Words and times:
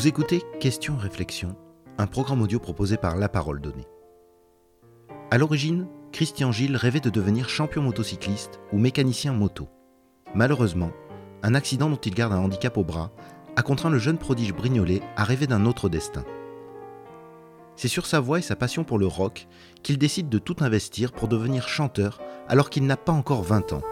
Vous 0.00 0.08
écoutez 0.08 0.42
Question 0.60 0.96
Réflexion, 0.96 1.54
un 1.98 2.06
programme 2.06 2.40
audio 2.40 2.58
proposé 2.58 2.96
par 2.96 3.16
La 3.16 3.28
Parole 3.28 3.60
Donnée. 3.60 3.86
À 5.30 5.36
l'origine, 5.36 5.88
Christian 6.10 6.52
Gilles 6.52 6.78
rêvait 6.78 7.00
de 7.00 7.10
devenir 7.10 7.50
champion 7.50 7.82
motocycliste 7.82 8.60
ou 8.72 8.78
mécanicien 8.78 9.34
moto. 9.34 9.68
Malheureusement, 10.34 10.90
un 11.42 11.54
accident 11.54 11.90
dont 11.90 11.96
il 11.96 12.14
garde 12.14 12.32
un 12.32 12.38
handicap 12.38 12.78
au 12.78 12.82
bras 12.82 13.12
a 13.56 13.62
contraint 13.62 13.90
le 13.90 13.98
jeune 13.98 14.16
prodige 14.16 14.54
Brignolet 14.54 15.02
à 15.16 15.24
rêver 15.24 15.46
d'un 15.46 15.66
autre 15.66 15.90
destin. 15.90 16.24
C'est 17.76 17.86
sur 17.88 18.06
sa 18.06 18.20
voix 18.20 18.38
et 18.38 18.42
sa 18.42 18.56
passion 18.56 18.84
pour 18.84 18.98
le 18.98 19.06
rock 19.06 19.48
qu'il 19.82 19.98
décide 19.98 20.30
de 20.30 20.38
tout 20.38 20.56
investir 20.60 21.12
pour 21.12 21.28
devenir 21.28 21.68
chanteur 21.68 22.22
alors 22.48 22.70
qu'il 22.70 22.86
n'a 22.86 22.96
pas 22.96 23.12
encore 23.12 23.42
20 23.42 23.74
ans. 23.74 23.82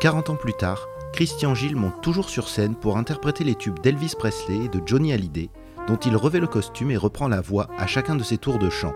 40 0.00 0.28
ans 0.28 0.36
plus 0.36 0.52
tard, 0.52 0.86
Christian 1.20 1.54
Gilles 1.54 1.76
monte 1.76 2.00
toujours 2.00 2.30
sur 2.30 2.48
scène 2.48 2.74
pour 2.74 2.96
interpréter 2.96 3.44
les 3.44 3.54
tubes 3.54 3.78
d'Elvis 3.80 4.14
Presley 4.18 4.64
et 4.64 4.68
de 4.70 4.80
Johnny 4.86 5.12
Hallyday, 5.12 5.50
dont 5.86 5.98
il 5.98 6.16
revêt 6.16 6.40
le 6.40 6.46
costume 6.46 6.90
et 6.90 6.96
reprend 6.96 7.28
la 7.28 7.42
voix 7.42 7.68
à 7.76 7.86
chacun 7.86 8.16
de 8.16 8.22
ses 8.22 8.38
tours 8.38 8.58
de 8.58 8.70
chant. 8.70 8.94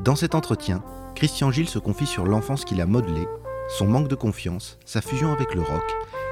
Dans 0.00 0.16
cet 0.16 0.34
entretien, 0.34 0.82
Christian 1.14 1.52
Gilles 1.52 1.68
se 1.68 1.78
confie 1.78 2.06
sur 2.06 2.26
l'enfance 2.26 2.64
qu'il 2.64 2.80
a 2.80 2.86
modelée, 2.86 3.28
son 3.68 3.86
manque 3.86 4.08
de 4.08 4.16
confiance, 4.16 4.80
sa 4.84 5.00
fusion 5.00 5.32
avec 5.32 5.54
le 5.54 5.60
rock 5.62 5.84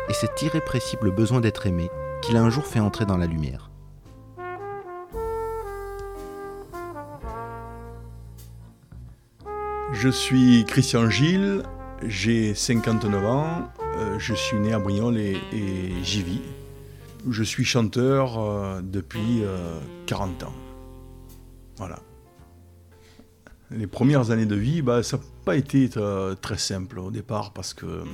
et 0.08 0.12
cet 0.12 0.42
irrépressible 0.42 1.14
besoin 1.14 1.40
d'être 1.40 1.68
aimé 1.68 1.88
qu'il 2.20 2.36
a 2.36 2.42
un 2.42 2.50
jour 2.50 2.66
fait 2.66 2.80
entrer 2.80 3.06
dans 3.06 3.16
la 3.16 3.26
lumière. 3.26 3.70
Je 9.92 10.08
suis 10.08 10.64
Christian 10.66 11.08
Gilles, 11.08 11.62
j'ai 12.02 12.56
59 12.56 13.24
ans, 13.24 13.68
euh, 13.96 14.18
je 14.18 14.34
suis 14.34 14.58
né 14.58 14.74
à 14.74 14.78
Brignoles 14.78 15.16
et, 15.18 15.40
j'y 16.02 16.22
vis. 16.22 16.42
Je 17.28 17.42
suis 17.42 17.64
chanteur 17.64 18.38
euh, 18.38 18.80
depuis 18.82 19.42
40 20.06 20.42
euh, 20.42 20.46
ans. 20.46 20.52
Voilà. 21.78 21.98
Les 23.70 23.86
premières 23.86 24.30
années 24.30 24.46
de 24.46 24.54
vie, 24.54 24.82
bah, 24.82 25.02
ça 25.02 25.16
n'a 25.16 25.22
pas 25.44 25.56
été 25.56 25.88
très 26.40 26.58
simple 26.58 26.98
au 27.00 27.10
départ 27.10 27.52
parce 27.52 27.74
que 27.74 28.04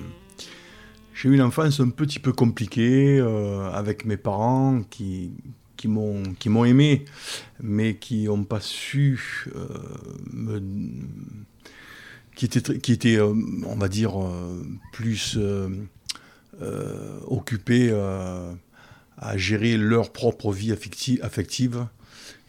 j'ai 1.15 1.29
eu 1.29 1.35
une 1.35 1.43
enfance 1.43 1.81
un 1.81 1.91
petit 1.91 2.19
peu 2.19 2.33
compliquée 2.33 3.21
avec 3.75 4.07
mes 4.07 4.17
parents 4.17 4.83
qui, 4.89 5.33
qui 5.77 5.89
m'ont 5.89 6.65
aimé, 6.65 7.05
mais 7.61 7.97
qui 7.97 8.25
n'ont 8.25 8.45
pas 8.45 8.61
su 8.61 9.51
me 10.33 10.59
qui 12.35 12.47
était, 12.47 12.79
qui 12.79 12.93
était 12.93 13.17
euh, 13.17 13.35
on 13.67 13.77
va 13.77 13.89
dire, 13.89 14.21
euh, 14.21 14.65
plus 14.93 15.37
euh, 15.39 15.69
occupés 17.27 17.93
à 19.19 19.37
gérer 19.37 19.77
leur 19.77 20.13
propre 20.13 20.53
vie 20.53 20.73
affective. 20.73 21.87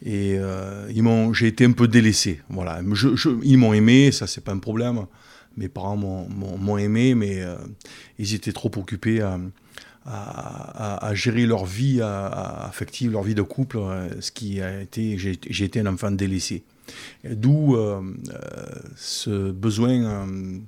Et 0.06 0.36
ils 0.36 1.34
j'ai 1.34 1.48
été 1.48 1.66
un 1.66 1.72
peu 1.72 1.88
délaissé. 1.88 2.42
Voilà. 2.50 2.82
ils 3.44 3.58
m'ont 3.58 3.74
aimé, 3.74 4.12
ça 4.12 4.28
c'est 4.28 4.42
pas 4.42 4.52
un 4.52 4.60
problème. 4.60 5.06
Mes 5.56 5.70
parents 5.70 5.96
m'ont, 5.96 6.78
aimé, 6.78 7.16
mais 7.16 7.42
ils 8.20 8.34
étaient 8.34 8.52
trop 8.54 8.72
occupés 8.76 9.22
à, 9.22 9.40
à, 10.06 11.16
gérer 11.16 11.46
leur 11.46 11.66
vie 11.66 12.02
affective, 12.02 13.12
leur 13.12 13.24
vie 13.24 13.36
de 13.36 13.42
couple, 13.42 13.80
ce 14.20 14.32
qui 14.32 14.62
a 14.62 14.82
été, 14.82 15.18
j'ai 15.18 15.66
été 15.66 15.80
un 15.80 15.88
enfant 15.88 16.12
délaissé. 16.12 16.64
D'où 17.24 17.76
euh, 17.76 18.02
euh, 18.30 18.66
ce 18.96 19.52
besoin, 19.52 20.28
euh, 20.28 20.60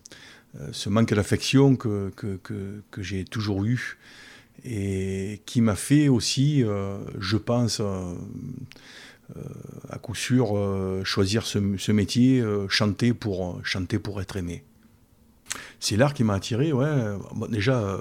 ce 0.71 0.89
manque 0.89 1.13
d'affection 1.13 1.75
que, 1.75 2.11
que, 2.15 2.39
que, 2.43 3.01
j'ai 3.01 3.25
toujours 3.25 3.65
eu 3.65 3.97
et 4.63 5.41
qui 5.45 5.61
m'a 5.61 5.75
fait 5.75 6.07
aussi, 6.07 6.63
je 7.19 7.37
pense, 7.37 7.81
à 9.89 9.97
coup 9.99 10.15
sûr, 10.15 10.57
choisir 11.03 11.45
ce, 11.45 11.91
métier, 11.91 12.43
chanter, 12.69 13.13
pour, 13.13 13.59
chanter 13.63 13.99
pour 13.99 14.21
être 14.21 14.37
aimé. 14.37 14.63
C'est 15.79 15.97
l'art 15.97 16.13
qui 16.13 16.23
m'a 16.23 16.35
attiré, 16.35 16.71
ouais. 16.71 17.17
déjà, 17.49 17.99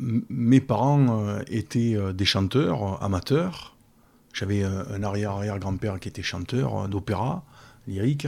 mes 0.00 0.60
parents 0.60 1.38
étaient 1.48 1.96
des 2.14 2.24
chanteurs 2.24 3.00
amateurs. 3.02 3.73
J'avais 4.34 4.64
un 4.64 5.02
arrière-arrière-grand-père 5.04 6.00
qui 6.00 6.08
était 6.08 6.22
chanteur 6.22 6.76
euh, 6.76 6.88
d'opéra 6.88 7.44
lyrique. 7.86 8.26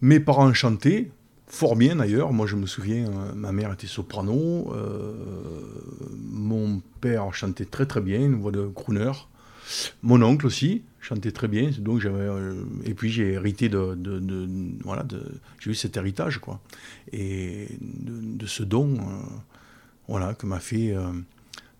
Mes 0.00 0.20
parents 0.20 0.54
chantaient, 0.54 1.10
fort 1.48 1.74
bien 1.74 1.96
d'ailleurs. 1.96 2.32
Moi, 2.32 2.46
je 2.46 2.54
me 2.54 2.66
souviens, 2.66 3.08
euh, 3.08 3.34
ma 3.34 3.50
mère 3.50 3.72
était 3.72 3.88
soprano. 3.88 4.72
Euh, 4.72 5.14
mon 6.16 6.80
père 7.00 7.34
chantait 7.34 7.64
très 7.64 7.86
très 7.86 8.00
bien, 8.00 8.20
une 8.20 8.36
voix 8.36 8.52
de 8.52 8.68
crooner. 8.68 9.10
Mon 10.02 10.22
oncle 10.22 10.46
aussi 10.46 10.82
chantait 11.00 11.32
très 11.32 11.48
bien. 11.48 11.70
Donc 11.80 12.06
et 12.84 12.94
puis 12.94 13.10
j'ai 13.10 13.32
hérité 13.32 13.68
de, 13.68 13.98
voilà, 14.82 15.04
j'ai 15.58 15.70
eu 15.70 15.74
cet 15.74 15.96
héritage 15.96 16.38
quoi. 16.38 16.60
Et 17.12 17.68
de, 17.80 18.46
ce 18.46 18.62
don, 18.62 18.96
voilà, 20.06 20.32
que 20.32 20.46
m'a 20.46 20.58
fait 20.58 20.94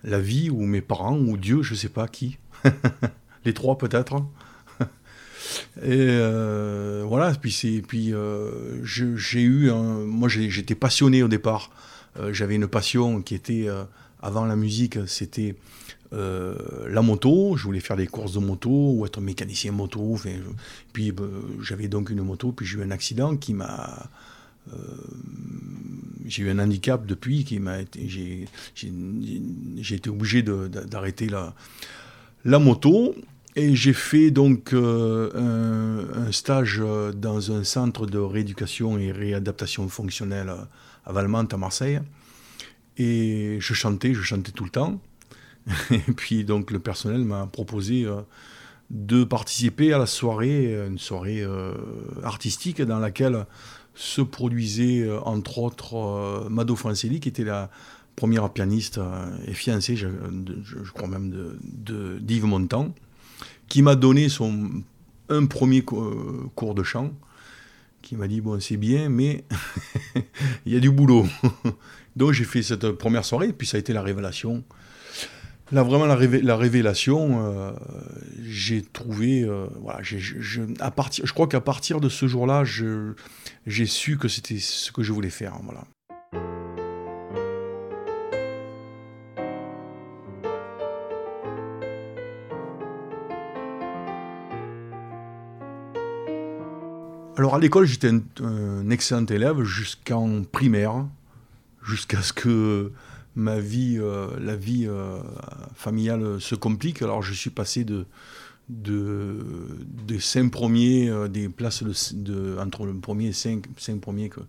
la 0.05 0.21
vie 0.21 0.51
ou 0.51 0.61
mes 0.67 0.83
parents 0.83 1.19
ou 1.19 1.39
Dieu, 1.39 1.63
je 1.63 1.75
sais 1.75 1.89
pas 1.89 2.09
qui. 2.09 2.37
les 3.45 3.55
trois 3.55 3.79
peut-être. 3.79 4.23
Et 5.83 6.07
euh, 6.09 7.05
voilà, 7.07 7.33
puis, 7.35 7.83
puis 7.87 8.13
euh, 8.13 8.85
j'ai 8.85 9.43
eu, 9.43 9.71
moi 9.71 10.29
j'étais 10.29 10.75
passionné 10.75 11.23
au 11.23 11.29
départ. 11.29 11.71
Euh, 12.19 12.33
j'avais 12.33 12.57
une 12.57 12.67
passion 12.67 13.23
qui 13.23 13.35
était, 13.35 13.69
avant 14.21 14.45
la 14.45 14.57
musique, 14.57 14.99
c'était 15.07 15.55
la 16.13 17.03
moto. 17.03 17.57
Je 17.57 17.65
voulais 17.65 17.81
faire 17.81 17.97
des 17.97 18.07
courses 18.07 18.33
de 18.33 18.41
moto 18.41 18.71
ou 18.71 19.07
être 19.07 19.21
mécanicien 19.21 19.73
moto. 19.73 20.17
puis 20.93 21.13
j'avais 21.63 21.89
donc 21.89 22.11
une 22.11 22.23
moto, 22.23 22.53
puis 22.53 22.67
j'ai 22.67 22.79
eu 22.79 22.83
un 22.83 22.91
accident 22.91 23.37
qui 23.37 23.55
m'a 23.55 24.09
j'ai 26.27 26.43
eu 26.43 26.51
un 26.51 26.59
handicap 26.59 27.07
depuis 27.07 27.45
qui 27.45 27.59
m'a 27.59 27.79
j'ai 27.95 28.47
été 29.95 30.11
obligé 30.11 30.43
d'arrêter 30.43 31.27
la, 31.27 31.55
la 32.49 32.59
moto. 32.59 33.15
Et 33.57 33.75
j'ai 33.75 33.93
fait 33.93 34.31
donc 34.31 34.73
euh, 34.73 36.11
un, 36.15 36.33
stage 36.33 36.81
euh, 36.81 37.13
dans 37.13 37.51
un 37.51 37.65
centre 37.65 38.07
de 38.07 38.19
rééducation 38.19 38.99
et 38.99 39.11
réadaptation 39.11 39.89
fonctionnelle 39.89 40.53
à 41.05 41.13
Valmante, 41.13 41.53
à 41.53 41.57
Marseille. 41.57 42.01
Et 42.97 43.59
je 43.61 43.75
chantais, 43.75 44.15
je 44.15 44.23
chantais 44.23 44.53
tout 44.53 44.65
le 44.65 44.71
temps. 44.71 45.01
Et 45.91 46.13
puis 46.17 46.45
donc 46.45 46.71
le 46.71 46.79
personnel 46.79 47.25
m'a 47.25 47.47
proposé 47.47 48.05
euh, 48.05 48.21
de 48.91 49.25
participer 49.25 49.93
à 49.93 49.99
la 49.99 50.07
soirée, 50.07 50.73
une 50.87 50.99
soirée 50.99 51.45
artistique 52.25 52.81
dans 52.81 52.99
laquelle 52.99 53.45
se 53.95 54.23
produisait 54.23 55.07
entre 55.27 55.59
autres 55.59 56.47
Mado 56.49 56.75
Franceli, 56.75 57.21
qui 57.21 57.29
était 57.29 57.45
la, 57.45 57.69
première 58.19 58.51
pianiste 58.51 58.99
euh, 58.99 59.31
et 59.47 59.55
fiancée, 59.55 59.95
je, 59.95 60.09
crois 60.93 61.07
même, 61.07 61.31
de, 61.31 62.19
d'Yves 62.19 62.47
Montand, 62.47 62.93
qui 63.69 63.81
m'a 63.81 63.95
donné 63.95 64.29
son, 64.29 64.83
un 65.29 65.47
premier 65.47 65.85
euh, 65.93 66.49
cours 66.57 66.75
de 66.75 66.83
chant, 66.83 67.13
qui 68.03 68.17
m'a 68.17 68.27
dit, 68.27 68.41
bon, 68.41 68.59
c'est 68.59 68.77
bien, 68.77 69.09
mais 69.09 69.45
il 70.67 70.73
y 70.73 70.77
a 70.77 70.81
du 70.81 70.91
boulot. 70.91 71.27
Donc 72.17 72.33
j'ai 72.33 72.43
fait 72.43 72.63
cette 72.63 72.91
première 72.91 73.25
soirée, 73.25 73.53
puis 73.53 73.69
ça 73.69 73.77
a 73.77 73.81
été 73.81 73.93
la 73.93 74.03
révélation. 74.03 74.65
Là, 75.71 75.85
vraiment, 75.85 76.07
la, 76.07 76.17
la 76.17 76.57
révélation, 76.57 77.47
euh, 77.47 77.71
j'ai 78.43 78.83
trouvé. 78.83 79.49
voilà, 79.81 80.01
je, 80.03 80.17
à 80.81 80.93
je 81.25 81.33
crois 81.33 81.47
qu'à 81.47 81.61
partir 81.61 82.01
de 82.01 82.09
ce 82.09 82.27
jour-là, 82.27 82.65
j'ai 82.65 83.87
su 83.87 84.19
que 84.19 84.27
c'était 84.27 84.59
ce 84.59 84.91
que 84.91 85.05
je 85.05 85.13
voulais 85.13 85.31
faire. 85.31 85.55
Voilà. 85.63 85.85
Alors 97.49 97.57
à 97.57 97.61
l'école, 97.61 97.87
j'étais 97.87 98.11
un, 98.43 98.91
excellent 98.91 99.25
élève 99.25 99.63
jusqu'en 99.63 100.43
primaire, 100.43 101.07
jusqu'à 101.83 102.21
ce 102.21 102.35
que 102.35 102.93
ma 103.37 103.59
vie, 103.59 103.97
euh, 103.99 104.29
la 104.39 104.55
vie 104.55 104.85
euh, 104.87 105.19
familiale 105.75 106.43
se 106.43 106.55
complique. 106.55 107.01
Alors 107.01 107.23
je 107.23 107.33
suis 107.33 107.49
passé 107.49 107.85
de, 107.85 108.05
de, 108.69 109.39
des 109.81 110.21
cinq 110.21 110.51
premiers, 110.51 111.09
euh, 111.09 111.27
des 111.27 111.49
places 111.49 112.13
de, 112.13 112.59
entre 112.59 112.85
le 112.85 112.93
premier 112.93 113.29
et 113.29 113.33
cinq, 113.33 113.65
cinq 113.79 113.99
premiers 113.99 114.29
que, 114.29 114.41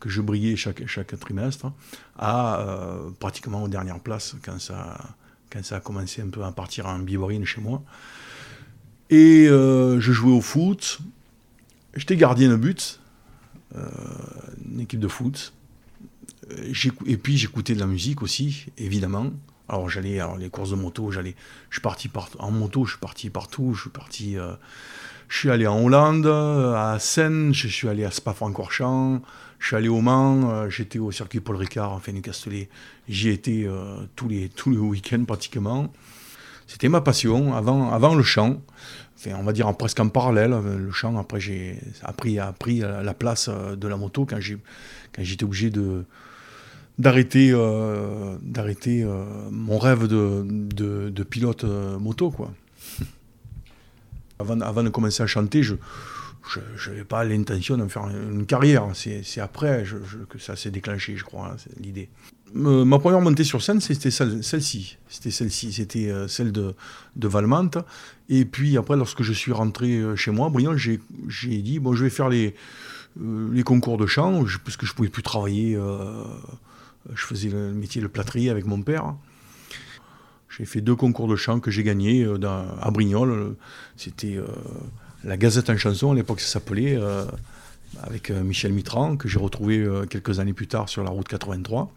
que 0.00 0.08
je 0.08 0.20
brillais 0.20 0.56
chaque, 0.56 0.84
chaque 0.88 1.16
trimestre, 1.20 1.70
à 2.18 2.66
pratiquement 3.20 3.62
aux 3.62 3.68
dernières 3.68 4.00
places 4.00 4.34
quand 4.44 4.60
ça, 4.60 4.98
quand 5.52 5.64
ça 5.64 5.76
a 5.76 5.80
commencé 5.80 6.20
un 6.20 6.30
peu 6.30 6.42
à 6.42 6.50
partir 6.50 6.86
en 6.86 6.98
biborine 6.98 7.44
chez 7.44 7.60
moi. 7.60 7.80
Et 9.08 9.46
je 9.46 10.10
jouais 10.12 10.32
au 10.32 10.40
foot, 10.40 10.98
J'étais 11.94 12.16
gardien 12.16 12.48
de 12.48 12.56
but, 12.56 13.00
euh, 13.76 13.88
une 14.70 14.80
équipe 14.80 15.00
de 15.00 15.08
foot. 15.08 15.52
Et 17.06 17.16
puis 17.16 17.36
j'écoutais 17.36 17.74
de 17.74 17.80
la 17.80 17.86
musique 17.86 18.22
aussi, 18.22 18.66
évidemment. 18.76 19.30
Alors 19.68 19.88
j'allais, 19.88 20.18
alors 20.18 20.36
les 20.36 20.50
courses 20.50 20.70
de 20.70 20.74
moto, 20.74 21.12
j'allais, 21.12 21.36
je 21.68 21.76
suis 21.76 21.80
parti 21.80 22.10
en 22.40 22.50
moto, 22.50 22.84
je 22.84 22.92
suis 22.92 23.00
parti 23.00 23.30
partout, 23.30 23.72
je 23.72 23.82
suis 23.82 23.90
parti, 23.90 24.36
euh, 24.36 24.54
je 25.28 25.38
suis 25.38 25.50
allé 25.50 25.68
en 25.68 25.80
Hollande, 25.80 26.26
à 26.26 26.98
Seine, 26.98 27.54
je 27.54 27.68
suis 27.68 27.88
allé 27.88 28.04
à 28.04 28.10
Spa-Francorchamps, 28.10 29.22
je 29.60 29.66
suis 29.66 29.76
allé 29.76 29.88
au 29.88 30.00
Mans, 30.00 30.50
euh, 30.50 30.68
j'étais 30.70 30.98
au 30.98 31.12
circuit 31.12 31.38
Paul 31.38 31.54
Ricard, 31.54 31.92
en 31.92 32.00
Castellet, 32.00 32.68
j'y 33.08 33.28
étais 33.28 33.64
euh, 33.66 33.98
tous 34.16 34.26
les 34.26 34.48
tous 34.48 34.70
les 34.70 34.78
week-ends 34.78 35.24
pratiquement. 35.24 35.92
C'était 36.70 36.88
ma 36.88 37.00
passion 37.00 37.52
avant 37.52 37.90
avant 37.90 38.14
le 38.14 38.22
chant. 38.22 38.62
On 39.26 39.42
va 39.42 39.52
dire 39.52 39.66
en, 39.66 39.74
presque 39.74 39.98
en 39.98 40.08
parallèle, 40.08 40.52
le 40.52 40.92
chant. 40.92 41.18
Après, 41.18 41.40
j'ai 41.40 41.80
appris, 42.00 42.36
la 42.78 43.14
place 43.14 43.48
de 43.48 43.88
la 43.88 43.96
moto 43.96 44.24
quand 44.24 44.38
j'étais 44.38 45.44
obligé 45.44 45.72
d'arrêter 46.96 47.50
euh, 47.52 48.36
euh, 48.38 49.48
mon 49.50 49.78
rêve 49.78 50.06
de, 50.06 51.22
pilote 51.24 51.64
euh, 51.64 51.98
moto 51.98 52.32
avant, 54.38 54.84
de 54.84 54.88
commencer 54.90 55.24
à 55.24 55.26
chanter, 55.26 55.64
je 55.64 55.74
n'avais 56.86 57.04
pas 57.04 57.24
l'intention 57.24 57.78
de 57.78 57.88
faire 57.88 58.08
une 58.08 58.46
carrière. 58.46 58.86
C'est 58.94 59.40
après 59.40 59.84
que 60.28 60.38
ça 60.38 60.54
s'est 60.54 60.70
déclenché, 60.70 61.16
je 61.16 61.24
crois, 61.24 61.48
hein, 61.48 61.56
l'idée. 61.80 62.08
Ma 62.54 62.98
première 62.98 63.20
montée 63.20 63.44
sur 63.44 63.62
scène, 63.62 63.80
c'était 63.80 64.10
celle-ci. 64.10 64.98
c'était 65.08 65.30
celle-ci, 65.30 65.72
c'était 65.72 66.12
celle 66.28 66.52
de, 66.52 66.74
de 67.16 67.28
Valmante. 67.28 67.78
Et 68.28 68.44
puis 68.44 68.76
après, 68.76 68.96
lorsque 68.96 69.22
je 69.22 69.32
suis 69.32 69.52
rentré 69.52 70.02
chez 70.16 70.30
moi, 70.30 70.48
Briand, 70.48 70.76
j'ai 70.76 70.98
dit, 71.62 71.78
bon, 71.78 71.94
je 71.94 72.04
vais 72.04 72.10
faire 72.10 72.28
les, 72.28 72.54
concours 73.64 73.98
de 73.98 74.06
chant, 74.06 74.44
parce 74.64 74.76
que 74.76 74.86
je 74.86 74.92
ne 74.92 74.96
pouvais 74.96 75.08
plus 75.08 75.22
travailler 75.22 75.78
je 77.14 77.24
faisais 77.24 77.48
le 77.48 77.72
métier 77.72 78.00
de 78.00 78.06
plâtrier 78.06 78.50
avec 78.50 78.66
mon 78.66 78.82
père. 78.82 79.14
J'ai 80.48 80.64
fait 80.64 80.80
deux 80.80 80.96
concours 80.96 81.28
de 81.28 81.36
chant 81.36 81.60
que 81.60 81.70
j'ai 81.70 81.82
gagnés 81.82 82.24
euh, 82.24 82.38
à 82.80 82.90
Brignoles. 82.90 83.54
C'était 83.96 84.36
euh, 84.36 84.46
la 85.24 85.36
Gazette 85.36 85.70
en 85.70 85.76
chanson, 85.76 86.12
à 86.12 86.14
l'époque 86.14 86.40
ça 86.40 86.54
s'appelait, 86.54 86.96
euh, 86.96 87.24
avec 88.02 88.30
Michel 88.30 88.72
Mitran, 88.72 89.16
que 89.16 89.28
j'ai 89.28 89.38
retrouvé 89.38 89.88
quelques 90.08 90.38
années 90.38 90.52
plus 90.52 90.68
tard 90.68 90.88
sur 90.88 91.02
la 91.02 91.10
route 91.10 91.26
83. 91.26 91.92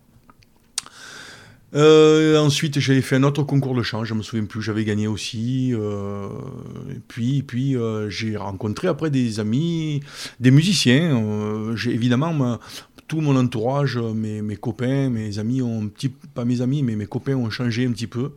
Ensuite, 1.75 2.79
j'avais 2.79 3.01
fait 3.01 3.15
un 3.15 3.23
autre 3.23 3.43
concours 3.43 3.75
de 3.75 3.83
chant, 3.83 4.03
je 4.03 4.13
ne 4.13 4.19
me 4.19 4.23
souviens 4.23 4.45
plus, 4.45 4.61
j'avais 4.61 4.85
gagné 4.85 5.07
aussi. 5.07 5.71
et 5.71 6.99
puis, 7.07 7.43
puis 7.43 7.75
j'ai 8.09 8.37
rencontré 8.37 8.87
après 8.87 9.09
des 9.09 9.39
amis, 9.39 10.01
des 10.39 10.51
musiciens. 10.51 11.75
j'ai 11.75 11.93
évidemment, 11.93 12.59
tout 13.07 13.21
mon 13.21 13.35
entourage, 13.35 13.97
mes, 13.97 14.55
copains, 14.55 15.09
mes 15.09 15.39
amis 15.39 15.61
ont 15.61 15.87
petit, 15.87 16.09
pas 16.09 16.45
mes 16.45 16.61
amis, 16.61 16.83
mais 16.83 16.95
mes 16.95 17.05
copains 17.05 17.35
ont 17.35 17.49
changé 17.49 17.85
un 17.85 17.91
petit 17.91 18.07
peu. 18.07 18.31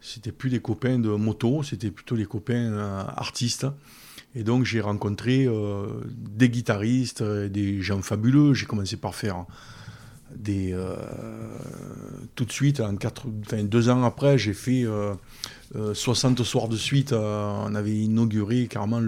C'était 0.00 0.32
plus 0.32 0.50
des 0.50 0.60
copains 0.60 0.98
de 0.98 1.10
moto, 1.10 1.62
c'était 1.62 1.90
plutôt 1.90 2.16
des 2.16 2.26
copains 2.26 2.72
euh, 2.72 3.02
artistes. 3.16 3.66
Et 4.34 4.44
donc 4.44 4.64
j'ai 4.64 4.80
rencontré 4.80 5.46
euh, 5.46 5.86
des 6.10 6.48
guitaristes, 6.48 7.22
des 7.22 7.80
gens 7.80 8.00
fabuleux. 8.02 8.54
J'ai 8.54 8.66
commencé 8.66 8.96
par 8.96 9.14
faire 9.14 9.46
euh, 10.48 10.96
tout 12.34 12.44
de 12.44 12.52
suite, 12.52 12.82
deux 13.64 13.88
ans 13.88 14.02
après, 14.04 14.38
j'ai 14.38 14.54
fait 14.54 14.84
60 15.92 16.42
soirs 16.42 16.68
de 16.68 16.76
suite. 16.76 17.12
on 17.12 17.74
avait 17.74 17.96
inauguré 17.96 18.66
carrément 18.66 19.00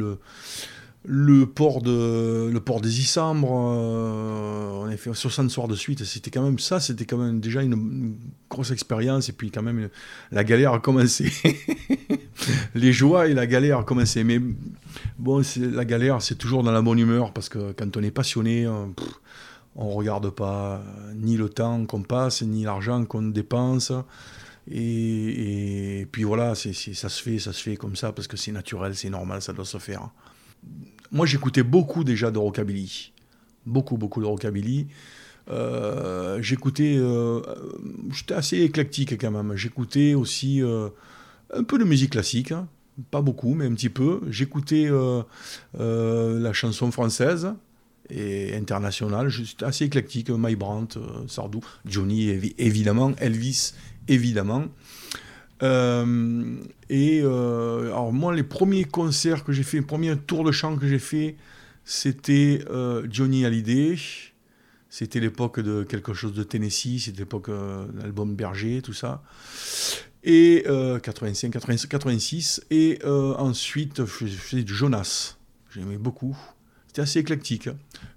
le 1.05 1.47
port, 1.47 1.81
de, 1.81 2.51
le 2.53 2.61
port 2.61 2.81
des 2.81 3.01
Isambres, 3.01 3.73
euh, 3.75 4.83
on 4.83 4.87
a 4.87 4.97
fait 4.97 5.13
60 5.13 5.51
soirs 5.51 5.69
de 5.69 5.75
suite, 5.75 6.05
c'était 6.05 6.31
quand 6.31 6.43
même 6.43 6.59
ça, 6.59 6.79
c'était 6.79 7.07
quand 7.07 7.17
même 7.17 7.41
déjà 7.41 7.63
une, 7.63 8.17
grosse 8.51 8.71
expérience, 8.71 9.29
et 9.29 9.33
puis 9.33 9.51
quand 9.51 9.63
même 9.63 9.89
la 10.33 10.45
galère 10.45 10.75
a 10.75 10.81
commencé. 10.81 11.33
Les 12.75 12.93
joies 12.93 13.29
et 13.29 13.35
la 13.35 13.47
galère 13.47 13.79
a 13.79 13.85
commencé. 13.85 14.25
Mais 14.25 14.41
bon, 15.19 15.43
la 15.57 15.85
galère, 15.85 16.21
c'est 16.21 16.35
toujours 16.35 16.63
dans 16.63 16.73
la 16.73 16.83
bonne 16.83 16.99
humeur, 16.99 17.33
parce 17.33 17.49
que 17.49 17.73
quand 17.73 17.97
on 17.97 18.03
est 18.03 18.11
passionné, 18.11 18.67
on 19.77 19.91
ne 19.91 19.95
regarde 19.95 20.31
pas 20.31 20.83
ni 21.15 21.37
le 21.37 21.49
temps 21.49 21.85
qu'on 21.87 22.03
passe, 22.03 22.43
ni 22.43 22.65
l'argent 22.65 23.05
qu'on 23.05 23.23
dépense. 23.23 23.93
Et, 24.71 26.07
puis 26.13 26.25
voilà, 26.25 26.55
ça 26.55 26.73
se 26.73 27.23
fait, 27.23 27.39
ça 27.39 27.53
se 27.53 27.63
fait 27.63 27.77
comme 27.77 27.97
ça, 27.97 28.13
parce 28.13 28.29
que 28.29 28.37
c'est 28.37 28.53
naturel, 28.53 28.95
c'est 28.95 29.11
normal, 29.11 29.43
ça 29.43 29.53
doit 29.53 29.65
se 29.65 29.79
faire 29.79 30.11
moi, 31.13 31.27
j'écoutais 31.27 31.63
beaucoup 31.63 32.05
déjà 32.05 32.31
de 32.31 32.39
rockabilly. 32.39 33.13
Beaucoup, 33.67 33.97
beaucoup 33.97 34.21
de 34.21 34.27
rockabilly. 34.27 34.87
Euh, 35.51 36.41
j'écoutais. 36.41 36.97
Euh, 36.97 37.41
j'étais 38.13 38.35
assez 38.35 38.59
éclectique 38.59 39.21
quand 39.21 39.31
même. 39.31 39.57
J'écoutais 39.57 40.15
aussi 40.15 40.63
euh, 40.63 40.89
un 41.53 41.65
peu 41.65 41.79
de 41.79 41.85
musique 41.85 42.11
classique. 42.11 42.53
Hein. 42.53 42.69
Pas 43.11 43.23
beaucoup, 43.23 43.55
mais 43.55 43.67
un 43.67 43.75
petit 43.75 43.89
peu. 43.89 44.21
J'écoutais 44.29 44.89
la 45.75 46.53
chanson 46.53 46.91
française 46.93 47.53
et 48.11 48.55
internationale. 48.57 49.29
J'étais 49.29 49.65
assez 49.65 49.85
éclectique. 49.85 50.31
My 50.31 50.57
Brandt, 50.57 50.99
Sardou, 51.29 51.61
Johnny, 51.85 52.29
évidemment. 52.59 53.13
Elvis, 53.19 53.73
évidemment. 54.09 54.67
Euh, 55.63 56.57
et 56.89 57.21
euh, 57.23 57.87
alors 57.87 58.13
moi, 58.13 58.35
les 58.35 58.43
premiers 58.43 58.85
concerts 58.85 59.45
que 59.45 59.53
j'ai 59.53 59.63
fait, 59.63 59.79
le 59.79 59.87
premier 59.87 60.17
tour 60.17 60.45
de 60.45 60.53
chant 60.53 60.77
que 60.77 60.87
j'ai 60.87 60.99
fait, 60.99 61.37
c'était 61.85 62.63
euh, 62.71 63.07
Johnny 63.11 63.45
Hallyday. 63.45 63.97
C'était 64.89 65.21
l'époque 65.21 65.61
de 65.61 65.85
quelque 65.85 66.15
chose 66.15 66.35
de 66.35 66.43
Tennessee, 66.43 67.05
c'était 67.05 67.21
l'époque 67.21 67.49
de 67.49 68.01
l'album 68.01 68.35
Berger, 68.35 68.83
tout 68.83 68.93
ça. 68.93 69.23
Et 70.25 70.65
85, 70.67 71.53
86. 71.89 72.67
Et 72.73 72.99
ensuite, 73.05 74.05
je 74.05 74.27
faisais 74.27 74.65
du 74.65 74.75
Jonas. 74.75 75.37
J'aimais 75.73 75.97
beaucoup. 75.97 76.37
C'était 76.91 77.03
assez 77.03 77.21
éclectique. 77.21 77.69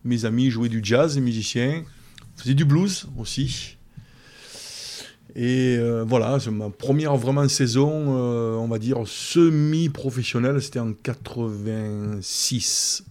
Mes 0.03 0.25
amis 0.25 0.49
jouaient 0.49 0.67
du 0.67 0.79
jazz, 0.81 1.13
les 1.13 1.21
musiciens. 1.21 1.83
faisaient 2.35 2.55
du 2.55 2.65
blues 2.65 3.05
aussi. 3.19 3.77
Et 5.35 5.77
euh, 5.77 6.03
voilà, 6.03 6.39
c'est 6.39 6.49
ma 6.49 6.71
première 6.71 7.15
vraiment 7.15 7.47
saison, 7.47 8.17
euh, 8.17 8.55
on 8.55 8.67
va 8.67 8.79
dire 8.79 9.03
semi-professionnelle, 9.05 10.59
c'était 10.59 10.79
en 10.79 10.91
86. 10.91 13.03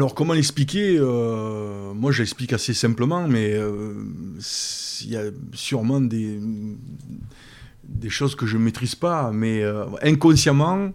Alors 0.00 0.14
comment 0.14 0.32
l'expliquer 0.32 0.96
euh, 0.98 1.92
Moi 1.92 2.10
je 2.10 2.22
l'explique 2.22 2.54
assez 2.54 2.72
simplement, 2.72 3.28
mais 3.28 3.54
il 5.04 5.10
y 5.10 5.16
a 5.16 5.24
sûrement 5.52 6.00
des, 6.00 6.40
choses 8.08 8.34
que 8.34 8.46
je 8.46 8.56
ne 8.56 8.62
maîtrise 8.62 8.94
pas, 8.94 9.30
mais 9.32 9.62
euh, 9.62 9.84
inconsciemment. 10.02 10.92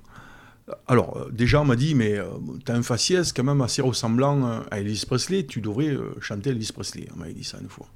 Alors, 0.87 1.17
euh, 1.17 1.29
déjà, 1.31 1.61
on 1.61 1.65
m'a 1.65 1.75
dit, 1.75 1.93
mais 1.93 2.17
euh, 2.17 2.25
tu 2.65 2.71
as 2.71 2.75
un 2.75 2.81
faciès 2.81 3.31
quand 3.31 3.43
même 3.43 3.61
assez 3.61 3.81
ressemblant 3.81 4.63
à 4.71 4.79
Elvis 4.79 5.03
Presley, 5.05 5.45
tu 5.45 5.61
devrais 5.61 5.95
chanter 6.19 6.49
Elvis 6.49 6.71
Presley. 6.73 7.07
On 7.15 7.19
m'a 7.19 7.31
dit 7.31 7.43
ça 7.43 7.59
une 7.61 7.69
fois. 7.69 7.87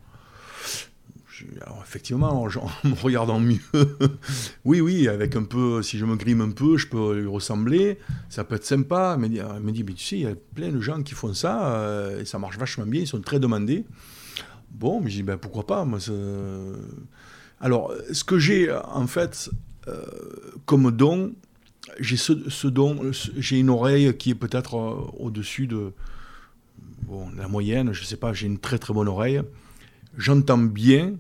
Alors, 1.62 1.84
effectivement, 1.84 2.44
en, 2.44 2.46
me 2.46 3.02
regardant 3.02 3.40
mieux, 3.40 3.60
oui, 4.66 4.82
oui, 4.82 5.08
avec 5.08 5.36
un 5.36 5.44
peu, 5.44 5.82
si 5.82 5.98
je 5.98 6.06
me 6.06 6.16
grime 6.16 6.42
un 6.42 6.52
peu, 6.52 6.78
je 6.78 6.88
peux 6.88 7.20
lui 7.20 7.28
ressembler, 7.28 8.00
ça 8.30 8.44
peut 8.44 8.56
être 8.56 8.66
sympa. 8.66 9.18
Elle 9.22 9.30
me 9.62 9.72
dit, 9.72 9.84
mais 9.84 9.94
tu 9.94 10.04
sais, 10.04 10.18
il 10.18 10.24
y 10.24 10.28
a 10.28 10.36
plein 10.56 10.70
de 10.70 10.82
gens 10.82 11.02
qui 11.04 11.14
font 11.14 11.34
ça, 11.34 12.10
et 12.20 12.26
ça 12.26 12.40
marche 12.40 12.58
vachement 12.58 12.86
bien, 12.86 13.02
ils 13.02 13.08
sont 13.08 13.22
très 13.22 13.40
demandés. 13.40 13.86
Bon, 14.72 15.02
mais 15.02 15.10
je 15.10 15.18
dis, 15.18 15.24
ben, 15.24 15.38
pourquoi 15.38 15.66
pas 15.66 15.86
moi, 15.86 16.00
alors, 17.62 17.94
ce 18.12 18.24
que 18.24 18.40
j'ai 18.40 18.72
en 18.72 19.08
fait 19.08 19.50
euh, 19.88 20.02
comme 20.66 20.92
don, 20.92 21.34
j'ai 22.00 22.18
ce, 22.18 22.68
don, 22.68 23.12
j'ai 23.12 23.60
une 23.60 23.70
oreille 23.70 24.16
qui 24.16 24.32
est 24.32 24.36
peut-être 24.36 24.78
euh, 24.78 24.96
au-dessus 25.18 25.68
de 25.68 25.94
la 27.36 27.48
moyenne, 27.48 27.92
je 27.92 28.02
ne 28.02 28.06
sais 28.06 28.18
pas, 28.18 28.34
j'ai 28.34 28.48
une 28.48 28.60
très 28.60 28.78
très 28.78 28.94
bonne 28.94 29.08
oreille. 29.08 29.42
J'entends 30.18 30.58
bien 30.58 31.16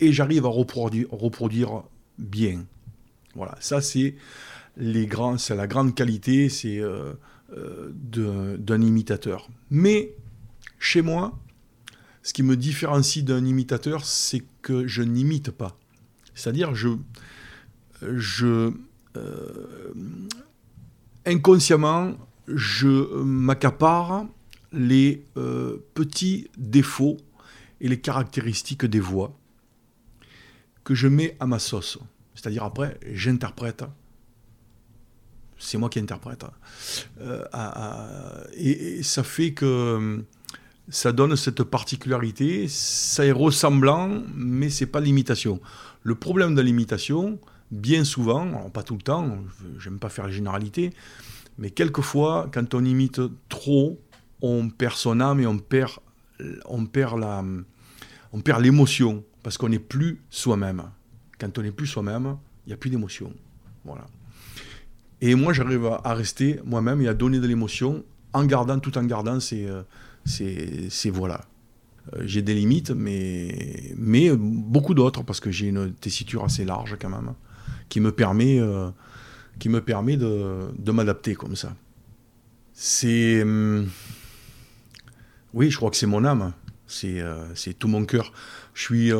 et 0.00 0.12
j'arrive 0.12 0.46
à 0.46 0.48
reproduire, 0.48 1.06
reproduire, 1.10 1.82
bien. 2.18 2.64
Voilà, 3.34 3.56
ça 3.60 3.80
c'est 3.80 4.14
les 4.76 5.06
grands, 5.06 5.38
c'est 5.38 5.56
la 5.56 5.66
grande 5.66 5.94
qualité, 5.94 6.48
c'est 6.48 6.80
euh, 6.80 7.14
d'un 8.58 8.80
imitateur. 8.80 9.48
Mais 9.70 10.14
chez 10.78 11.02
moi, 11.02 11.38
ce 12.22 12.32
qui 12.32 12.42
me 12.42 12.56
différencie 12.56 13.24
d'un 13.24 13.44
imitateur, 13.44 14.04
c'est 14.04 14.42
que 14.62 14.86
je 14.86 15.02
n'imite 15.02 15.50
pas. 15.50 15.78
C'est-à-dire, 16.34 16.74
je, 16.74 16.90
je 18.02 18.72
euh, 19.16 19.94
inconsciemment, 21.26 22.12
je 22.46 23.14
m'accapare 23.22 24.26
les 24.72 25.24
euh, 25.36 25.78
petits 25.94 26.48
défauts 26.56 27.16
et 27.80 27.88
les 27.88 28.00
caractéristiques 28.00 28.84
des 28.84 29.00
voix 29.00 29.36
que 30.88 30.94
je 30.94 31.06
mets 31.06 31.36
à 31.38 31.46
ma 31.46 31.58
sauce. 31.58 31.98
C'est-à-dire 32.34 32.64
après, 32.64 32.98
j'interprète 33.12 33.84
c'est 35.58 35.76
moi 35.76 35.90
qui 35.90 35.98
interprète. 35.98 36.44
et, 38.56 39.02
ça 39.02 39.24
fait 39.24 39.52
que 39.52 40.24
ça 40.88 41.10
donne 41.12 41.34
cette 41.34 41.64
particularité, 41.64 42.68
ça 42.68 43.26
est 43.26 43.32
ressemblant, 43.32 44.22
mais 44.34 44.70
c'est 44.70 44.86
pas 44.86 45.00
l'imitation. 45.00 45.60
Le 46.04 46.14
problème 46.14 46.54
de 46.54 46.62
l'imitation, 46.62 47.40
bien 47.72 48.04
souvent, 48.04 48.70
pas 48.70 48.84
tout 48.84 48.94
le 48.94 49.02
temps, 49.02 49.36
j'aime 49.80 49.98
pas 49.98 50.08
faire 50.08 50.26
la 50.26 50.30
généralité, 50.30 50.94
mais 51.58 51.70
quelquefois, 51.70 52.48
quand 52.54 52.72
on 52.72 52.84
imite 52.84 53.20
trop, 53.48 54.00
on 54.40 54.70
perd 54.70 54.94
son 54.94 55.20
âme 55.20 55.40
et 55.40 55.46
on 55.48 55.58
perd, 55.58 55.98
on 56.66 56.86
perd 56.86 57.18
la, 57.18 57.44
on 58.32 58.40
perd 58.40 58.62
l'émotion 58.62 59.24
parce 59.42 59.58
qu'on 59.58 59.68
n'est 59.68 59.78
plus 59.78 60.20
soi-même. 60.30 60.82
Quand 61.38 61.56
on 61.58 61.62
n'est 61.62 61.72
plus 61.72 61.86
soi-même, 61.86 62.36
il 62.66 62.70
n'y 62.70 62.74
a 62.74 62.76
plus 62.76 62.90
d'émotion. 62.90 63.32
Voilà. 63.84 64.06
Et 65.20 65.34
moi, 65.34 65.52
j'arrive 65.52 65.86
à, 66.04 66.14
rester 66.14 66.60
moi-même 66.64 67.00
et 67.00 67.08
à 67.08 67.14
donner 67.14 67.40
de 67.40 67.46
l'émotion 67.46 68.04
en 68.32 68.44
gardant, 68.44 68.78
tout 68.78 68.96
en 68.98 69.04
gardant 69.04 69.40
ces, 69.40 69.66
euh, 69.66 69.82
ces, 70.24 71.10
voilà. 71.10 71.40
Euh, 72.14 72.22
j'ai 72.24 72.42
des 72.42 72.54
limites, 72.54 72.90
mais, 72.90 73.94
mais 73.96 74.30
beaucoup 74.36 74.94
d'autres 74.94 75.22
parce 75.24 75.40
que 75.40 75.50
j'ai 75.50 75.68
une 75.68 75.92
tessiture 75.92 76.44
assez 76.44 76.64
large 76.64 76.96
quand 77.00 77.08
même, 77.08 77.34
qui 77.88 78.00
me 78.00 78.12
permet, 78.12 78.60
euh, 78.60 78.90
qui 79.58 79.68
me 79.68 79.80
permet 79.80 80.16
de, 80.16 80.68
de 80.78 80.92
m'adapter 80.92 81.34
comme 81.34 81.56
ça. 81.56 81.74
C'est. 82.72 83.42
Hum, 83.42 83.88
oui, 85.54 85.70
je 85.70 85.76
crois 85.76 85.90
que 85.90 85.96
c'est 85.96 86.06
mon 86.06 86.24
âme, 86.24 86.52
c'est 86.86 87.22
tout 87.78 87.88
mon 87.88 88.04
cœur. 88.04 88.32
Je 88.78 88.84
suis 88.84 89.12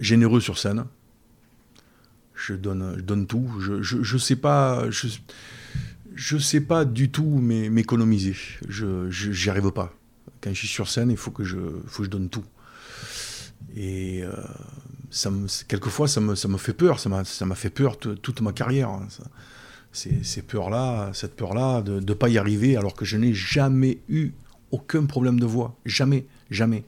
généreux 0.00 0.40
sur 0.40 0.58
scène. 0.58 0.84
Je 2.34 2.54
donne, 2.54 2.94
je 2.96 3.02
donne 3.02 3.28
tout. 3.28 3.48
Je 3.60 4.14
ne 4.14 4.18
sais 4.18 4.34
pas. 4.34 4.90
Je, 4.90 5.06
je 6.16 6.38
sais 6.38 6.60
pas 6.60 6.84
du 6.84 7.08
tout 7.10 7.38
m'économiser. 7.38 8.34
Je 8.68 9.44
n'y 9.44 9.48
arrive 9.48 9.70
pas. 9.70 9.94
Quand 10.40 10.50
je 10.50 10.58
suis 10.58 10.66
sur 10.66 10.88
scène, 10.88 11.12
il 11.12 11.16
faut 11.16 11.30
que 11.30 11.44
je, 11.44 11.58
je 11.96 12.08
donne 12.08 12.28
tout. 12.28 12.44
Et 13.76 14.24
euh, 14.24 14.34
quelquefois, 15.68 16.08
ça 16.08 16.20
me, 16.20 16.34
fait 16.34 16.72
peur. 16.72 16.98
Ça 16.98 17.08
m'a 17.08 17.54
fait 17.54 17.70
peur 17.70 17.96
toute 17.96 18.40
ma 18.40 18.52
carrière. 18.52 18.88
Hein, 18.88 19.06
cette 19.92 20.48
peur-là 20.48 21.12
de 21.82 22.00
ne 22.00 22.14
pas 22.14 22.28
y 22.28 22.38
arriver 22.38 22.76
alors 22.76 22.94
que 22.94 23.04
je 23.04 23.16
n'ai 23.16 23.34
jamais 23.34 24.00
eu 24.08 24.32
aucun 24.72 25.06
problème 25.06 25.38
de 25.38 25.46
voix. 25.46 25.76
Jamais, 25.84 26.26
jamais. 26.50 26.84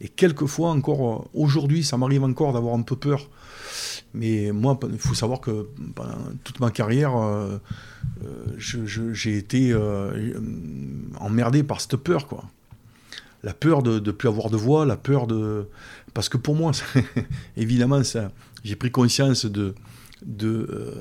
Et 0.00 0.08
quelquefois 0.08 0.70
encore, 0.70 1.14
euh, 1.14 1.28
aujourd'hui, 1.34 1.82
ça 1.82 1.96
m'arrive 1.96 2.22
encore 2.22 2.52
d'avoir 2.52 2.74
un 2.74 2.82
peu 2.82 2.96
peur. 2.96 3.28
Mais 4.14 4.52
moi, 4.52 4.78
il 4.90 4.98
faut 4.98 5.14
savoir 5.14 5.40
que 5.40 5.68
pendant 5.94 6.16
toute 6.44 6.60
ma 6.60 6.70
carrière, 6.70 7.16
euh, 7.16 7.58
euh, 8.24 9.12
j'ai 9.12 9.36
été 9.36 9.74
emmerdé 11.18 11.62
par 11.62 11.80
cette 11.80 11.96
peur, 11.96 12.26
quoi. 12.26 12.44
La 13.44 13.54
peur 13.54 13.82
de 13.84 14.00
ne 14.00 14.10
plus 14.10 14.28
avoir 14.28 14.50
de 14.50 14.56
voix, 14.56 14.84
la 14.84 14.96
peur 14.96 15.28
de... 15.28 15.68
Parce 16.12 16.28
que 16.28 16.36
pour 16.36 16.56
moi, 16.56 16.72
évidemment, 17.56 18.02
ça, 18.02 18.32
j'ai 18.64 18.74
pris 18.74 18.90
conscience 18.90 19.46
de, 19.46 19.74
de, 20.26 20.96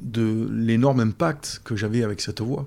de 0.00 0.48
l'énorme 0.50 0.98
impact 0.98 1.60
que 1.62 1.76
j'avais 1.76 2.02
avec 2.02 2.20
cette 2.20 2.40
voix. 2.40 2.66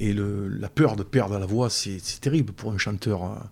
Et 0.00 0.14
le, 0.14 0.48
la 0.48 0.70
peur 0.70 0.96
de 0.96 1.02
perdre 1.02 1.38
la 1.38 1.44
voix, 1.44 1.68
c'est 1.68 2.00
terrible 2.20 2.52
pour 2.54 2.72
un 2.72 2.78
chanteur 2.78 3.50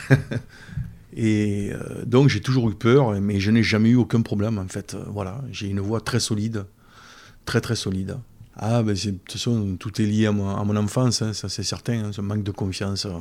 et 1.16 1.70
euh, 1.72 2.04
donc 2.04 2.28
j'ai 2.28 2.40
toujours 2.40 2.70
eu 2.70 2.74
peur, 2.74 3.20
mais 3.20 3.40
je 3.40 3.50
n'ai 3.50 3.62
jamais 3.62 3.90
eu 3.90 3.96
aucun 3.96 4.22
problème 4.22 4.58
en 4.58 4.68
fait. 4.68 4.94
Euh, 4.94 5.04
voilà, 5.08 5.42
j'ai 5.50 5.68
une 5.68 5.80
voix 5.80 6.00
très 6.00 6.20
solide, 6.20 6.64
très 7.44 7.60
très 7.60 7.76
solide. 7.76 8.18
Ah, 8.56 8.82
ben 8.82 8.94
de 8.94 9.10
toute 9.10 9.32
façon, 9.32 9.76
tout 9.78 10.00
est 10.02 10.04
lié 10.04 10.26
à 10.26 10.32
mon, 10.32 10.76
enfance, 10.76 11.22
hein, 11.22 11.32
ça 11.32 11.48
c'est 11.48 11.62
certain, 11.62 12.04
hein, 12.04 12.12
ce 12.12 12.20
manque 12.20 12.42
de 12.42 12.50
confiance 12.50 13.06
euh, 13.06 13.12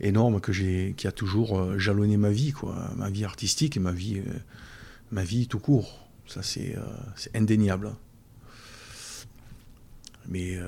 énorme 0.00 0.40
que 0.40 0.52
j'ai, 0.52 0.94
qui 0.96 1.06
a 1.06 1.12
toujours 1.12 1.78
jalonné 1.78 2.16
ma 2.18 2.30
vie, 2.30 2.52
quoi, 2.52 2.90
ma 2.96 3.08
vie 3.08 3.24
artistique 3.24 3.76
et 3.76 3.80
ma 3.80 3.92
vie, 3.92 4.20
ma 5.10 5.24
vie 5.24 5.48
tout 5.48 5.58
court. 5.58 6.06
Ça 6.26 6.42
c'est, 6.42 6.76
indéniable. 7.34 7.92
Mais 10.28 10.58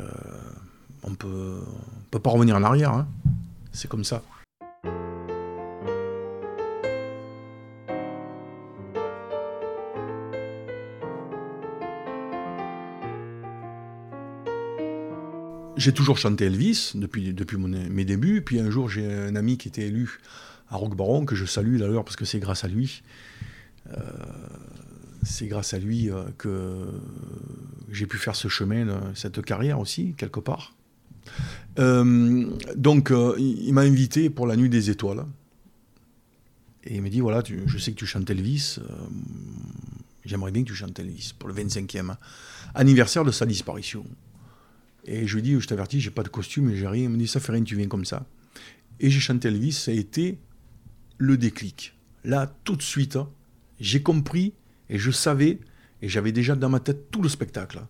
on 1.03 1.15
peut, 1.15 1.61
peut 2.11 2.19
pas 2.19 2.31
revenir 2.31 2.57
en 2.57 2.63
arrière, 2.63 2.93
hein. 2.95 3.07
c'est 3.73 3.89
comme 3.89 4.05
ça. 4.05 4.23
J'ai 15.81 15.93
toujours 15.93 16.19
chanté 16.19 16.45
Elvis 16.45 16.93
depuis, 16.95 17.33
mes 17.59 18.05
débuts. 18.05 18.43
Puis 18.43 18.61
un 18.61 18.71
jour, 18.71 18.89
j'ai 18.89 19.11
un 19.11 19.35
ami 19.35 19.57
qui 19.57 19.69
était 19.69 19.87
élu 19.87 20.21
à 20.69 20.77
Rock 20.77 20.95
Baron, 20.95 21.25
que 21.25 21.35
je 21.35 21.47
salue 21.47 21.79
d'ailleurs 21.79 22.05
parce 22.05 22.17
que 22.17 22.25
c'est 22.25 22.39
grâce 22.39 22.65
à 22.65 22.69
lui. 22.69 23.03
Euh, 23.89 23.99
c'est 25.23 25.47
grâce 25.47 25.75
à 25.75 25.79
lui 25.79 26.11
euh, 26.11 26.25
que 26.39 26.87
j'ai 27.91 28.07
pu 28.07 28.19
faire 28.19 28.37
ce 28.37 28.49
chemin, 28.49 29.13
cette 29.15 29.43
carrière 29.43 29.81
aussi, 29.81 30.15
quelque 30.17 30.41
part. 30.41 30.75
Euh, 31.79 32.47
donc, 32.77 33.13
il 33.39 33.73
m'a 33.73 33.83
invité 33.83 34.29
pour 34.31 34.47
la 34.47 34.57
Nuit 34.57 34.69
des 34.69 34.91
Étoiles. 34.91 35.25
Et 36.85 36.97
il 36.97 37.03
m'a 37.03 37.09
dit 37.09 37.21
voilà, 37.21 37.43
je 37.67 37.79
sais 37.79 37.93
que 37.93 37.97
tu 37.97 38.07
chantes 38.07 38.29
Elvis. 38.29 38.79
J'aimerais 40.25 40.53
bien 40.53 40.63
que 40.63 40.69
tu 40.69 40.75
chantes 40.75 40.99
Elvis 40.99 41.33
pour 41.39 41.49
le 41.49 41.55
25e 41.55 42.17
anniversaire 42.75 43.25
de 43.25 43.31
sa 43.31 43.47
disparition. 43.47 44.05
Et 45.05 45.27
je 45.27 45.35
lui 45.35 45.43
dis, 45.43 45.61
je 45.61 45.67
t'avertis, 45.67 46.01
j'ai 46.01 46.11
pas 46.11 46.23
de 46.23 46.29
costume, 46.29 46.75
j'ai 46.75 46.87
rien. 46.87 47.05
Il 47.05 47.11
me 47.11 47.17
dit, 47.17 47.29
ça 47.29 47.41
fait 47.41 47.53
rien, 47.53 47.63
tu 47.63 47.77
viens 47.77 47.89
comme 47.89 48.05
ça. 48.05 48.27
Et 49.01 49.11
j'ai 49.11 49.21
chanté 49.21 49.49
Elvis, 49.49 49.73
ça 49.73 49.91
a 49.91 49.95
été 49.95 50.39
le 51.19 51.37
déclic. 51.37 51.95
Là, 52.25 52.55
tout 52.65 52.77
de 52.77 52.83
suite, 52.83 53.17
hein, 53.17 53.31
j'ai 53.81 54.03
compris 54.03 54.53
et 54.89 54.99
je 54.99 55.11
savais, 55.11 55.59
et 56.03 56.09
j'avais 56.09 56.33
déjà 56.33 56.55
dans 56.55 56.69
ma 56.69 56.81
tête 56.81 57.11
tout 57.11 57.23
le 57.23 57.29
spectacle. 57.29 57.81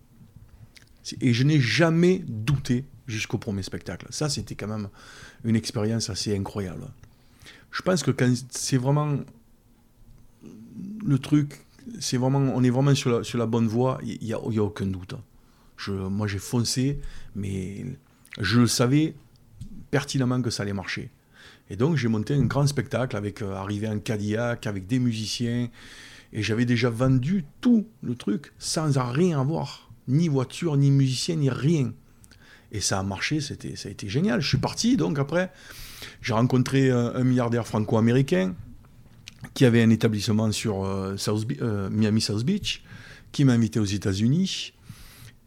Et 1.19 1.33
je 1.33 1.43
n'ai 1.43 1.59
jamais 1.59 2.23
douté 2.27 2.85
jusqu'au 3.07 3.37
premier 3.37 3.63
spectacle. 3.63 4.05
Ça, 4.09 4.29
c'était 4.29 4.55
quand 4.55 4.67
même 4.67 4.89
une 5.43 5.55
expérience 5.55 6.09
assez 6.09 6.35
incroyable. 6.35 6.87
Je 7.71 7.81
pense 7.81 8.03
que 8.03 8.11
quand 8.11 8.31
c'est 8.51 8.77
vraiment 8.77 9.17
le 11.03 11.19
truc, 11.19 11.65
c'est 11.99 12.17
vraiment, 12.17 12.39
on 12.39 12.63
est 12.63 12.69
vraiment 12.69 12.95
sur 12.95 13.23
la, 13.33 13.45
bonne 13.45 13.67
voie, 13.67 13.99
il 14.03 14.19
n'y 14.21 14.33
a, 14.33 14.37
a, 14.37 14.39
aucun 14.39 14.85
doute. 14.85 15.15
Hein 15.89 16.09
moi, 16.09 16.27
j'ai 16.27 16.39
foncé, 16.39 16.99
mais 17.35 17.85
je 18.39 18.65
savais 18.65 19.15
pertinemment 19.89 20.41
que 20.41 20.49
ça 20.49 20.63
allait 20.63 20.73
marcher. 20.73 21.09
Et 21.69 21.75
donc, 21.75 21.95
j'ai 21.95 22.07
monté 22.07 22.33
un 22.33 22.45
grand 22.45 22.67
spectacle 22.67 23.15
avec 23.15 23.41
euh, 23.41 23.55
arrivé 23.55 23.87
en 23.87 23.99
Cadillac, 23.99 24.67
avec 24.67 24.87
des 24.87 24.99
musiciens, 24.99 25.69
et 26.33 26.43
j'avais 26.43 26.65
déjà 26.65 26.89
vendu 26.89 27.45
tout 27.59 27.87
le 28.01 28.15
truc 28.15 28.53
sans 28.57 28.91
rien 29.11 29.39
avoir, 29.39 29.89
ni 30.07 30.27
voiture, 30.27 30.77
ni 30.77 30.91
musicien, 30.91 31.35
ni 31.35 31.49
rien. 31.49 31.93
Et 32.71 32.79
ça 32.79 32.99
a 32.99 33.03
marché, 33.03 33.41
ça 33.41 33.53
a 33.53 33.91
été 33.91 34.07
génial. 34.07 34.41
Je 34.41 34.47
suis 34.47 34.57
parti, 34.57 34.95
donc 34.95 35.19
après, 35.19 35.51
j'ai 36.21 36.33
rencontré 36.33 36.89
un, 36.89 37.23
milliardaire 37.23 37.67
franco-américain 37.67 38.55
qui 39.53 39.65
avait 39.65 39.81
un 39.81 39.89
établissement 39.89 40.51
sur 40.51 40.85
euh, 40.85 41.15
euh, 41.61 41.89
Miami 41.89 42.21
South 42.21 42.45
Beach, 42.45 42.83
qui 43.31 43.43
m'a 43.43 43.53
invité 43.53 43.79
aux 43.79 43.85
États-Unis. 43.85 44.73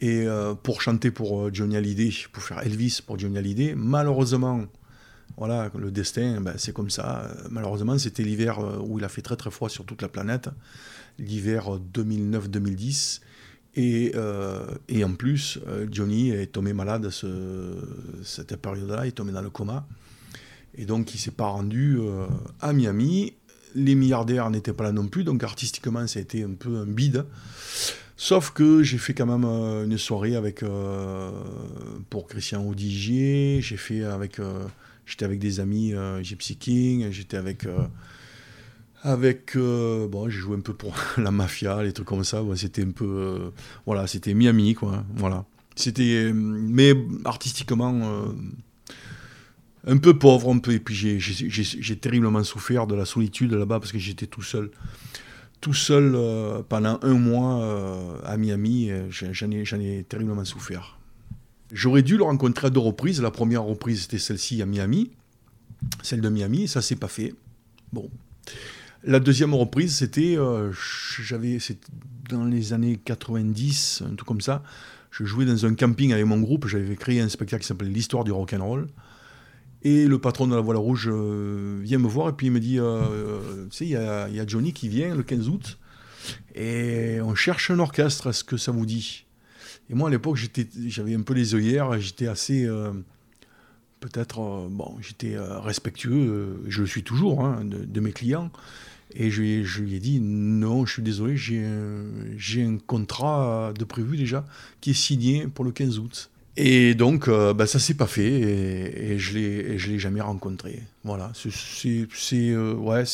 Et 0.04 0.26
euh, 0.26 0.52
pour 0.54 0.82
chanter 0.82 1.11
pour 1.11 1.40
euh, 1.40 1.50
Johnny 1.50 1.78
Hallyday, 1.78 2.11
pour 2.30 2.42
faire 2.42 2.61
Elvis 2.61 3.00
pour 3.06 3.18
Johnny 3.18 3.38
Hallyday, 3.38 3.73
malheureusement, 3.75 4.66
voilà, 5.38 5.70
le 5.75 5.90
destin, 5.90 6.42
ben, 6.42 6.52
c'est 6.58 6.75
comme 6.75 6.90
ça. 6.90 7.34
Malheureusement, 7.50 7.96
c'était 7.96 8.23
l'hiver 8.23 8.58
euh, 8.58 8.80
où 8.84 8.99
il 8.99 9.04
a 9.06 9.08
fait 9.08 9.23
très 9.23 9.37
très 9.37 9.50
froid 9.50 9.70
sur 9.70 9.87
toute 9.87 10.02
la 10.02 10.08
planète, 10.08 10.50
l'hiver 11.18 11.80
2009-2010. 11.94 13.23
Et, 13.76 14.12
en 14.14 15.14
plus, 15.14 15.58
Johnny 15.90 16.30
est 16.30 16.52
tombé 16.52 16.75
malade 16.75 17.08
ce, 17.08 17.75
cette 18.23 18.54
période-là, 18.56 19.06
il 19.06 19.08
est 19.08 19.12
tombé 19.12 19.32
dans 19.32 19.40
le 19.40 19.50
coma. 19.50 19.87
Et 20.76 20.84
donc, 20.84 21.14
il 21.14 21.18
s'est 21.18 21.30
pas 21.30 21.46
rendu 21.46 21.99
à 22.61 22.73
Miami. 22.73 23.32
Les 23.75 23.96
milliardaires 23.96 24.50
n'étaient 24.50 24.75
pas 24.75 24.84
là 24.84 24.92
non 24.92 25.08
plus, 25.08 25.25
donc 25.25 25.42
artistiquement, 25.42 26.06
ça 26.06 26.20
a 26.20 26.23
été 26.23 26.44
un 26.44 26.52
peu 26.52 26.76
un 26.76 26.87
bide. 26.87 27.25
Sauf 28.16 28.50
que 28.50 28.83
j'ai 28.83 28.99
fait 28.99 29.12
quand 29.12 29.26
même 29.26 29.44
euh, 29.44 29.85
une 29.85 29.99
soirée 29.99 30.37
avec 30.37 30.62
euh, 30.62 31.30
pour 32.11 32.28
Christian 32.28 32.64
Audigier, 32.64 33.59
j'ai 33.61 33.76
fait 33.76 34.04
avec 34.04 34.38
euh, 34.38 34.66
j'étais 35.04 35.25
avec 35.25 35.40
des 35.40 35.59
amis 35.59 35.94
Gypsy 36.23 36.56
King, 36.56 37.11
j'étais 37.11 37.37
avec 37.37 37.66
avec 39.02 39.56
bon, 39.56 40.28
j'ai 40.28 40.38
joué 40.38 40.56
un 40.56 40.61
peu 40.61 40.75
pour 40.75 40.94
la 41.18 41.33
mafia, 41.33 41.83
les 41.83 41.92
trucs 41.92 42.06
comme 42.06 42.25
ça, 42.25 42.42
c'était 42.54 42.85
un 42.85 42.92
peu 42.92 43.52
voilà, 43.85 44.06
c'était 44.06 44.33
Miami 44.33 44.75
quoi, 44.75 45.04
voilà. 45.16 45.44
C'était 45.76 46.30
mais 46.33 46.94
artistiquement 47.25 48.33
un 49.87 49.97
peu 49.99 50.16
pauvre 50.16 50.54
un 50.54 50.59
peu. 50.59 50.73
Et 50.73 50.78
puis 50.78 50.94
j'ai 50.94 51.97
terriblement 51.97 52.44
souffert 52.44 52.87
de 52.87 52.94
la 52.94 53.04
solitude 53.04 53.52
là-bas 53.52 53.80
parce 53.80 53.90
que 53.90 53.99
j'étais 53.99 54.28
tout 54.28 54.42
seul 54.42 54.71
tout 55.64 55.73
seul 55.73 56.14
pendant 56.68 56.99
un 57.00 57.14
mois 57.14 58.21
à 58.23 58.37
Miami. 58.37 58.90
J'en 59.09 59.50
ai, 59.50 59.62
ai 59.62 60.04
terriblement 60.04 60.44
souffert. 60.44 60.99
J'aurais 61.73 62.02
dû 62.02 62.18
le 62.18 62.23
rencontrer 62.23 62.66
à 62.66 62.71
deux 62.71 62.80
reprises. 62.80 63.23
La 63.23 63.30
première 63.30 63.64
reprise, 63.64 64.02
c'était 64.02 64.18
celle-ci 64.18 64.61
à 64.61 64.66
Miami, 64.66 65.11
celle 66.02 66.21
de 66.21 66.28
Miami. 66.28 66.68
Ça 66.68 66.83
s'est 66.83 66.97
pas 66.97 67.09
fait. 67.09 67.35
Bon. 67.94 68.11
La 69.04 69.21
deuxième 69.21 69.54
reprise, 69.54 69.97
c'était, 69.97 70.37
j'avais, 71.23 71.56
dans 72.28 72.44
les 72.44 72.75
années 72.75 73.00
90, 73.02 74.02
un 74.04 74.14
truc 74.16 74.28
comme 74.28 74.42
ça. 74.42 74.62
Je 75.11 75.25
jouais 75.25 75.47
dans 75.47 75.64
un 75.64 75.75
camping 75.75 76.12
avec 76.12 76.26
mon 76.26 76.40
groupe. 76.40 76.68
J'avais 76.68 76.94
créé 76.94 77.23
un 77.23 77.30
spectacle 77.30 77.62
qui 77.62 77.68
s'appelait 77.68 77.88
L'histoire 77.88 78.25
du 78.25 78.33
rock 78.33 78.52
and 78.52 78.62
roll. 78.62 78.88
Et 79.84 80.06
le 80.06 80.18
patron 80.18 80.46
de 80.46 80.54
la 80.54 80.62
Voile 80.62 80.78
Rouge 80.78 81.10
euh, 81.12 81.78
vient 81.82 81.98
me 81.98 82.08
voir 82.08 82.30
et 82.30 82.32
puis 82.32 82.46
il 82.46 82.50
me 82.50 82.60
dit 82.60 82.78
euh, 82.78 83.02
euh, 83.02 83.66
Tu 83.70 83.76
sais, 83.76 83.84
il 83.84 83.90
y, 83.90 83.96
a 84.40 84.46
Johnny 84.46 84.72
qui 84.72 84.88
vient 84.88 85.14
le 85.14 85.22
15 85.22 85.48
août 85.50 85.78
et 86.54 87.18
on 87.20 87.34
cherche 87.34 87.70
un 87.70 87.78
orchestre, 87.78 88.28
est-ce 88.28 88.44
que 88.44 88.56
ça 88.56 88.72
vous 88.72 88.86
dit? 88.86 89.26
Et 89.90 89.94
moi, 89.94 90.08
à 90.08 90.10
l'époque, 90.10 90.38
j'avais 90.86 91.14
un 91.14 91.20
peu 91.20 91.34
les 91.34 91.54
œillères, 91.54 92.00
j'étais 92.00 92.26
assez. 92.26 92.66
Peut-être. 94.00 94.68
bon, 94.70 94.96
j'étais 95.02 95.36
respectueux, 95.38 96.62
je 96.66 96.80
le 96.80 96.86
suis 96.86 97.02
toujours, 97.02 97.44
hein, 97.44 97.62
de, 97.64 98.00
mes 98.00 98.12
clients. 98.12 98.50
Et 99.14 99.30
je, 99.30 99.42
lui 99.42 99.94
ai 99.94 100.00
dit 100.00 100.20
non, 100.20 100.86
je 100.86 100.94
suis 100.94 101.02
désolé, 101.02 101.36
j'ai 101.36 102.62
un, 102.62 102.78
contrat 102.78 103.74
de 103.78 103.84
prévu 103.84 104.16
déjà 104.16 104.46
qui 104.80 104.90
est 104.90 104.94
signé 104.94 105.46
pour 105.46 105.66
le 105.66 105.72
15 105.72 105.98
août. 105.98 106.30
Et 106.56 106.94
donc, 106.94 107.28
euh, 107.28 107.52
bah, 107.52 107.66
ça 107.66 107.78
s'est 107.78 107.94
pas 107.94 108.06
fait 108.06 108.30
et, 108.30 109.18
je 109.18 109.34
l'ai, 109.34 109.78
je 109.78 109.90
l'ai 109.90 109.99
jamais 109.99 110.20
rencontré. 110.20 110.82
Voilà, 111.02 111.32
c'est, 111.34 112.50
euh, 112.50 112.75
ouais, 112.75 113.04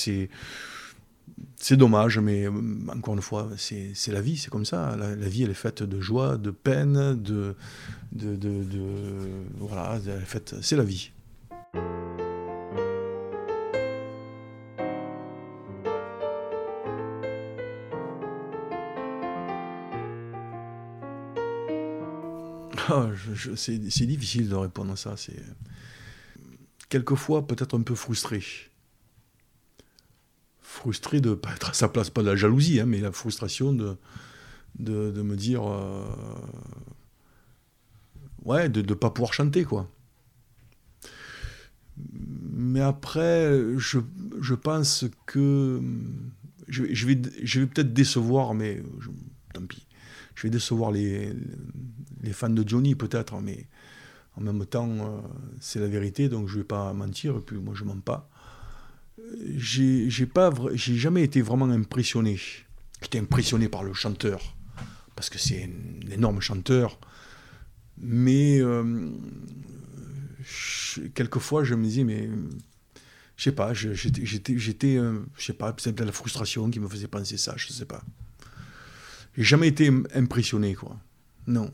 dommage, 1.76 2.18
mais 2.18 2.47
euh, 2.47 2.50
encore 2.88 3.14
une 3.14 3.23
fois, 3.23 3.49
c'est, 3.56 3.94
la 4.09 4.20
vie, 4.20 4.37
c'est 4.37 4.50
comme 4.50 4.66
ça. 4.66 4.94
La, 4.97 5.28
vie, 5.28 5.44
elle 5.44 5.50
est 5.50 5.54
faite 5.54 5.82
de 5.82 6.00
joie, 6.00 6.37
de 6.37 6.50
peine, 6.50 7.14
de, 7.20 7.54
de, 8.12 8.37
de, 8.37 8.62
de 8.64 8.82
voilà, 9.59 9.99
c'est 10.61 10.76
la 10.76 10.85
vie. 10.85 11.11
C'est 23.56 24.06
difficile 24.06 24.48
de 24.48 24.54
répondre 24.54 24.92
à 24.92 24.96
ça. 24.96 25.16
C'est 25.16 25.42
quelquefois 26.88 27.46
peut-être 27.46 27.78
un 27.78 27.82
peu 27.82 27.94
frustré. 27.94 28.42
Frustré 30.60 31.20
de 31.20 31.34
pas 31.34 31.52
être 31.54 31.70
à 31.70 31.72
sa 31.74 31.88
place, 31.88 32.10
pas 32.10 32.22
de 32.22 32.28
la 32.28 32.36
jalousie, 32.36 32.80
hein, 32.80 32.86
mais 32.86 33.00
la 33.00 33.12
frustration 33.12 33.72
de, 33.72 33.96
de, 34.78 35.22
me 35.22 35.36
dire 35.36 35.62
euh, 35.66 36.04
ouais, 38.44 38.68
de 38.68 38.82
ne 38.82 38.94
pas 38.94 39.10
pouvoir 39.10 39.32
chanter 39.32 39.64
quoi. 39.64 39.90
Mais 42.52 42.80
après, 42.80 43.50
je, 43.76 43.98
je 44.40 44.54
pense 44.54 45.04
que 45.26 45.80
je 46.68 47.06
vais, 47.06 47.20
je 47.42 47.60
vais 47.60 47.66
peut-être 47.66 47.92
décevoir, 47.92 48.54
mais 48.54 48.82
tant 49.52 49.66
pis 49.66 49.86
je 50.40 50.47
vais 50.47 50.50
décevoir 50.50 50.90
les, 50.90 51.35
fans 52.32 52.49
de 52.49 52.66
Johnny 52.66 52.94
peut-être, 52.94 53.38
mais 53.42 53.66
en 54.38 54.40
même 54.40 54.64
temps, 54.64 54.88
euh, 54.90 55.20
c'est 55.61 55.80
la 55.80 55.87
vérité, 55.87 56.30
donc 56.30 56.49
je 56.49 56.54
ne 56.54 56.59
vais 56.61 56.66
pas 56.66 56.94
mentir, 56.94 57.37
et 57.37 57.40
puis 57.40 57.59
moi 57.59 57.75
je 57.75 57.85
ne 57.85 57.90
mens 57.90 58.00
pas. 58.00 58.30
J'ai, 59.56 60.09
jamais 60.09 61.24
été 61.24 61.42
vraiment 61.42 61.68
impressionné. 61.68 62.40
J'étais 63.03 63.18
impressionné 63.18 63.68
par 63.68 63.85
le 63.85 63.92
chanteur, 63.92 64.57
parce 65.14 65.29
que 65.29 65.38
c'est 65.38 65.64
un 65.64 66.11
énorme 66.11 66.40
chanteur, 66.40 66.98
mais 67.98 68.62
euh, 68.62 69.11
quelquefois 71.14 71.64
je 71.64 71.74
me 71.74 71.85
disais, 71.85 72.05
mais 72.05 72.31
je 73.37 73.44
sais 73.44 73.53
pas, 73.53 73.74
j'étais, 73.74 74.96
euh, 74.96 75.20
je 75.37 75.44
sais 75.44 75.53
pas, 75.53 75.70
peut-être 75.74 76.00
la 76.00 76.12
frustration 76.12 76.70
qui 76.70 76.81
me 76.81 76.88
faisait 76.88 77.09
penser 77.09 77.37
ça, 77.37 77.53
je 77.59 77.68
sais 77.68 77.85
pas. 77.85 78.03
J'ai 79.37 79.45
jamais 79.45 79.69
été 79.69 79.90
impressionné, 80.14 80.75
quoi. 80.75 80.97
Non. 81.47 81.71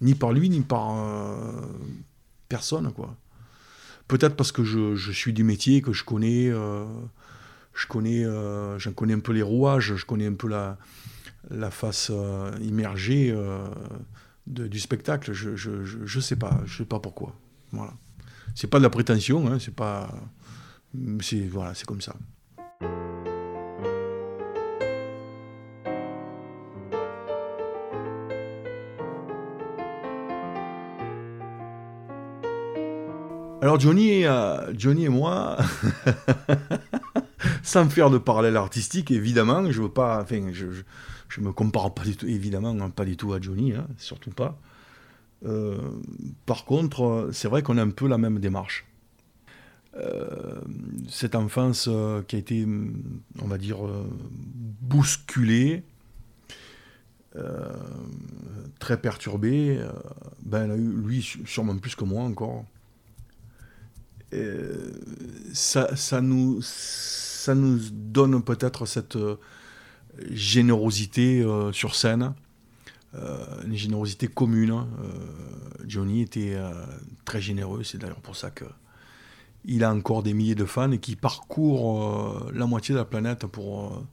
Ni 0.00 0.14
par 0.14 0.32
lui, 0.32 0.48
ni 0.48 0.60
par 0.60 0.96
euh, 0.96 1.62
personne, 2.48 2.92
quoi. 2.92 3.16
Peut-être 4.08 4.34
parce 4.34 4.52
que 4.52 4.64
je, 4.64 5.12
suis 5.12 5.32
du 5.32 5.44
métier, 5.44 5.82
que 5.82 5.92
je 5.92 6.04
connais, 6.04 6.48
euh, 6.48 6.84
je 7.74 7.86
connais, 7.86 8.24
euh, 8.24 8.78
j'en 8.78 8.92
connais 8.92 9.14
un 9.14 9.20
peu 9.20 9.32
les 9.32 9.42
rouages, 9.42 9.94
je 9.94 10.04
connais 10.04 10.26
un 10.26 10.34
peu 10.34 10.48
la, 10.48 10.78
la 11.48 11.70
face 11.70 12.10
immergée 12.60 13.34
du 14.46 14.80
spectacle. 14.80 15.32
Je, 15.32 15.54
je, 15.54 15.84
je, 15.84 16.20
sais 16.20 16.36
pas, 16.36 16.60
je 16.64 16.78
sais 16.78 16.84
pas 16.84 16.98
pourquoi. 16.98 17.36
Voilà. 17.70 17.94
C'est 18.56 18.66
pas 18.66 18.78
de 18.78 18.82
la 18.82 18.90
prétention, 18.90 19.46
hein, 19.46 19.58
c'est 19.60 19.74
pas, 19.74 20.12
c'est 21.20 21.46
voilà, 21.46 21.74
c'est 21.74 21.86
comme 21.86 22.00
ça. 22.00 22.16
Alors 33.62 33.78
Johnny, 33.78 34.24
euh, 34.24 34.72
et 34.72 35.08
moi, 35.10 35.58
sans 37.62 37.90
faire 37.90 38.08
de 38.08 38.16
parallèle 38.16 38.56
artistique, 38.56 39.10
évidemment, 39.10 39.70
je 39.70 39.82
veux 39.82 39.90
pas, 39.90 40.22
enfin, 40.22 40.50
je, 40.50 40.66
me 41.42 41.52
compare 41.52 41.92
pas 41.92 42.04
du 42.04 42.16
tout, 42.16 42.26
évidemment, 42.26 42.90
pas 42.90 43.04
du 43.04 43.18
tout 43.18 43.34
à 43.34 43.40
Johnny, 43.40 43.74
hein, 43.74 43.86
surtout 43.98 44.30
pas. 44.30 44.58
Euh, 45.44 45.76
par 46.46 46.64
contre, 46.64 47.28
c'est 47.32 47.48
vrai 47.48 47.62
qu'on 47.62 47.76
a 47.76 47.82
un 47.82 47.90
peu 47.90 48.08
la 48.08 48.16
même 48.16 48.38
démarche. 48.38 48.86
Euh, 49.94 50.62
cette 51.10 51.34
enfance 51.34 51.90
qui 52.28 52.36
a 52.36 52.38
été, 52.38 52.66
on 53.42 53.46
va 53.46 53.58
dire, 53.58 53.80
bousculée, 54.80 55.82
très 58.78 58.98
perturbée, 58.98 59.78
ben, 60.46 60.74
lui, 60.74 61.22
sûrement 61.44 61.76
plus 61.76 61.94
que 61.94 62.04
moi 62.04 62.22
encore, 62.22 62.64
euh, 64.32 64.92
ça, 65.52 65.96
ça, 65.96 66.20
nous, 66.20 66.60
ça 66.62 67.54
nous 67.54 67.78
donne 67.92 68.42
peut-être 68.42 68.86
cette 68.86 69.16
euh, 69.16 69.36
générosité 70.30 71.42
euh, 71.42 71.72
sur 71.72 71.94
scène, 71.94 72.34
une 73.66 73.74
générosité 73.74 74.28
commune. 74.28 74.86
Johnny 75.84 76.22
était 76.22 76.56
très 77.24 77.40
généreux, 77.40 77.82
c'est 77.82 77.98
d'ailleurs 77.98 78.20
pour 78.20 78.36
ça 78.36 78.52
que 78.52 78.64
il 79.64 79.82
a 79.82 79.92
encore 79.92 80.22
des 80.22 80.32
milliers 80.32 80.54
de 80.54 80.64
fans 80.64 80.92
et 80.92 80.98
qui 80.98 81.16
parcourent 81.16 82.48
la 82.54 82.66
moitié 82.66 82.94
de 82.94 83.00
la 83.00 83.04
planète 83.04 83.46
pour 83.46 84.06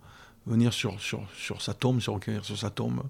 venir 0.48 0.74
sur, 0.74 1.00
sur, 1.00 1.22
sur 1.38 1.62
sa 1.62 1.76
tombe, 1.76 2.00
se 2.00 2.10
recueillir 2.10 2.44
sur 2.44 2.58
sa 2.58 2.72
tombe. 2.72 3.04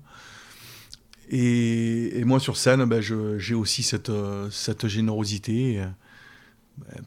Et, 1.29 2.21
moi, 2.25 2.41
sur 2.41 2.57
scène, 2.57 2.83
ben, 2.83 2.99
j'ai 3.01 3.55
aussi 3.55 3.81
cette, 3.81 4.11
cette 4.51 4.89
générosité. 4.89 5.85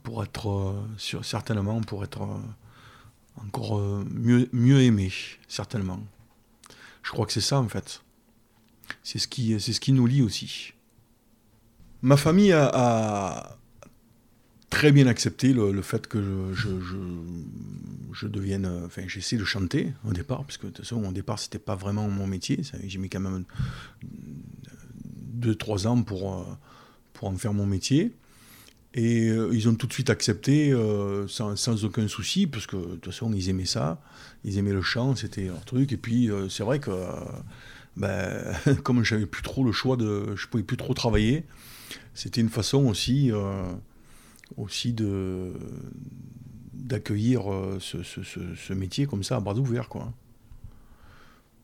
Pour 0.02 0.22
être, 0.22 0.50
euh, 0.50 1.22
certainement, 1.22 1.80
pour 1.80 2.04
être 2.04 2.22
euh, 2.22 3.44
encore 3.44 3.78
euh, 3.78 4.04
mieux, 4.10 4.48
mieux 4.52 4.80
aimé, 4.80 5.12
certainement. 5.48 6.00
Je 7.02 7.10
crois 7.10 7.26
que 7.26 7.32
c'est 7.32 7.40
ça, 7.40 7.58
en 7.58 7.68
fait. 7.68 8.02
C'est 9.02 9.18
ce, 9.18 9.28
qui, 9.28 9.58
ce 9.60 9.80
qui 9.80 9.92
nous 9.92 10.06
lie 10.06 10.22
aussi. 10.22 10.74
Ma 12.02 12.16
famille 12.16 12.52
a, 12.52 13.56
très 14.68 14.92
bien 14.92 15.06
accepté 15.06 15.52
le, 15.52 15.82
fait 15.82 16.06
que 16.06 16.52
je, 16.54 16.80
je, 16.80 16.96
je, 18.12 18.26
devienne. 18.26 18.66
Enfin, 18.84 19.02
j'essaie 19.06 19.36
de 19.36 19.44
chanter 19.44 19.92
au 20.04 20.12
départ, 20.12 20.44
parce 20.44 20.58
que 20.58 20.66
de 20.66 20.72
toute 20.72 20.84
façon, 20.84 21.04
au 21.04 21.12
départ, 21.12 21.38
c'était 21.38 21.58
pas 21.58 21.76
vraiment 21.76 22.08
mon 22.08 22.26
métier. 22.26 22.60
J'ai 22.84 22.98
mis 22.98 23.08
quand 23.08 23.20
même 23.20 23.44
2-3 25.40 25.86
ans 25.86 26.02
pour, 26.02 26.46
pour 27.12 27.28
en 27.28 27.36
faire 27.36 27.54
mon 27.54 27.66
métier. 27.66 28.12
Et 28.94 29.28
euh, 29.28 29.50
ils 29.52 29.68
ont 29.68 29.74
tout 29.74 29.86
de 29.86 29.92
suite 29.92 30.10
accepté 30.10 30.72
euh, 30.72 31.28
sans, 31.28 31.84
aucun 31.84 32.08
souci, 32.08 32.46
parce 32.46 32.66
que 32.66 32.76
de 32.76 32.82
toute 32.94 33.06
façon, 33.06 33.32
ils 33.32 33.48
aimaient 33.48 33.64
ça, 33.64 34.02
ils 34.44 34.58
aimaient 34.58 34.72
le 34.72 34.82
chant, 34.82 35.14
c'était 35.14 35.44
leur 35.44 35.64
truc. 35.64 35.92
Et 35.92 35.96
puis, 35.96 36.30
euh, 36.30 36.48
c'est 36.48 36.64
vrai 36.64 36.80
que, 36.80 36.90
ben, 37.96 38.52
comme 38.82 39.04
j'avais 39.04 39.26
plus 39.26 39.42
trop 39.42 39.64
le 39.64 39.72
choix 39.72 39.96
de. 39.96 40.34
Je 40.34 40.46
pouvais 40.48 40.64
plus 40.64 40.76
trop 40.76 40.94
travailler, 40.94 41.44
c'était 42.14 42.40
une 42.40 42.48
façon 42.48 42.86
aussi, 42.86 43.30
aussi 44.56 44.92
de 44.92 45.52
d'accueillir 46.72 47.42
ce, 47.78 48.72
métier 48.72 49.06
comme 49.06 49.22
ça 49.22 49.36
à 49.36 49.40
bras 49.40 49.54
ouverts, 49.54 49.88
quoi. 49.88 50.12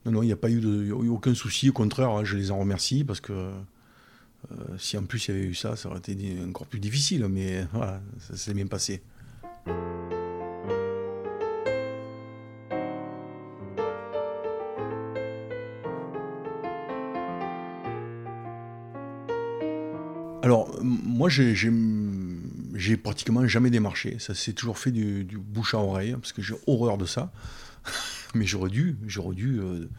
Non, 0.05 0.13
non, 0.13 0.23
il 0.23 0.27
n'y 0.27 0.31
a 0.31 0.37
pas 0.37 0.49
eu, 0.49 0.61
de, 0.61 0.93
aucun 0.93 1.33
souci, 1.33 1.69
au 1.69 1.73
contraire, 1.73 2.11
hein, 2.11 2.23
je 2.23 2.37
les 2.37 2.51
en 2.51 2.59
remercie 2.59 3.03
parce 3.03 3.19
que 3.19 3.51
euh, 4.51 4.77
si 4.77 4.97
en 4.97 5.03
plus 5.03 5.27
il 5.27 5.35
y 5.35 5.37
avait 5.37 5.47
eu 5.47 5.55
ça, 5.55 5.75
ça 5.75 5.89
aurait 5.89 5.99
été 5.99 6.15
encore 6.47 6.67
plus 6.67 6.79
difficile, 6.79 7.27
mais 7.27 7.65
voilà, 7.73 8.01
ça 8.19 8.37
s'est 8.37 8.53
bien 8.53 8.67
passé. 8.67 9.01
Alors, 20.47 20.81
moi, 20.81 21.27
j'ai 21.27 22.95
pratiquement 22.95 23.45
jamais 23.47 23.69
démarché. 23.69 24.17
Ça 24.17 24.33
s'est 24.33 24.53
toujours 24.53 24.77
fait 24.77 24.91
du, 24.91 25.25
bouche 25.37 25.73
à 25.73 25.77
oreille, 25.77 26.13
hein, 26.13 26.19
parce 26.19 26.31
que 26.31 26.41
j'ai 26.41 26.55
horreur 26.67 26.97
de 26.97 27.05
ça. 27.05 27.33
mais 28.33 28.45
j'aurais 28.45 28.69
dû, 28.69 28.95
j'aurais 29.05 29.35
dû, 29.35 29.59
euh, 29.59 29.89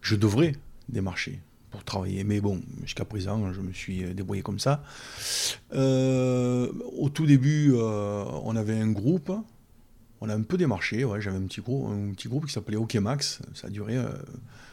je 0.00 0.14
devrais 0.14 0.54
démarcher 0.88 1.40
pour 1.70 1.84
travailler. 1.84 2.24
Mais 2.24 2.40
bon, 2.40 2.62
jusqu'à 2.82 3.04
présent, 3.04 3.52
je 3.52 3.60
me 3.60 3.72
suis 3.72 4.02
débrouillé 4.14 4.42
comme 4.42 4.58
ça. 4.58 4.82
Euh, 5.72 6.70
au 6.98 7.08
tout 7.08 7.26
début, 7.26 7.72
euh, 7.74 8.24
on 8.44 8.56
avait 8.56 8.78
un 8.78 8.90
groupe. 8.90 9.32
On 10.20 10.28
a 10.28 10.34
un 10.34 10.42
peu 10.42 10.58
démarché, 10.58 11.04
ouais, 11.04 11.20
j'avais 11.20 11.38
un 11.38 11.46
petit 11.46 11.62
groupe, 11.62 11.90
un 11.90 12.12
petit 12.12 12.28
groupe 12.28 12.46
qui 12.46 12.52
s'appelait 12.52 12.76
OK 12.76 12.94
Max. 12.96 13.40
Ça 13.54 13.68
a 13.68 13.70
duré, 13.70 13.96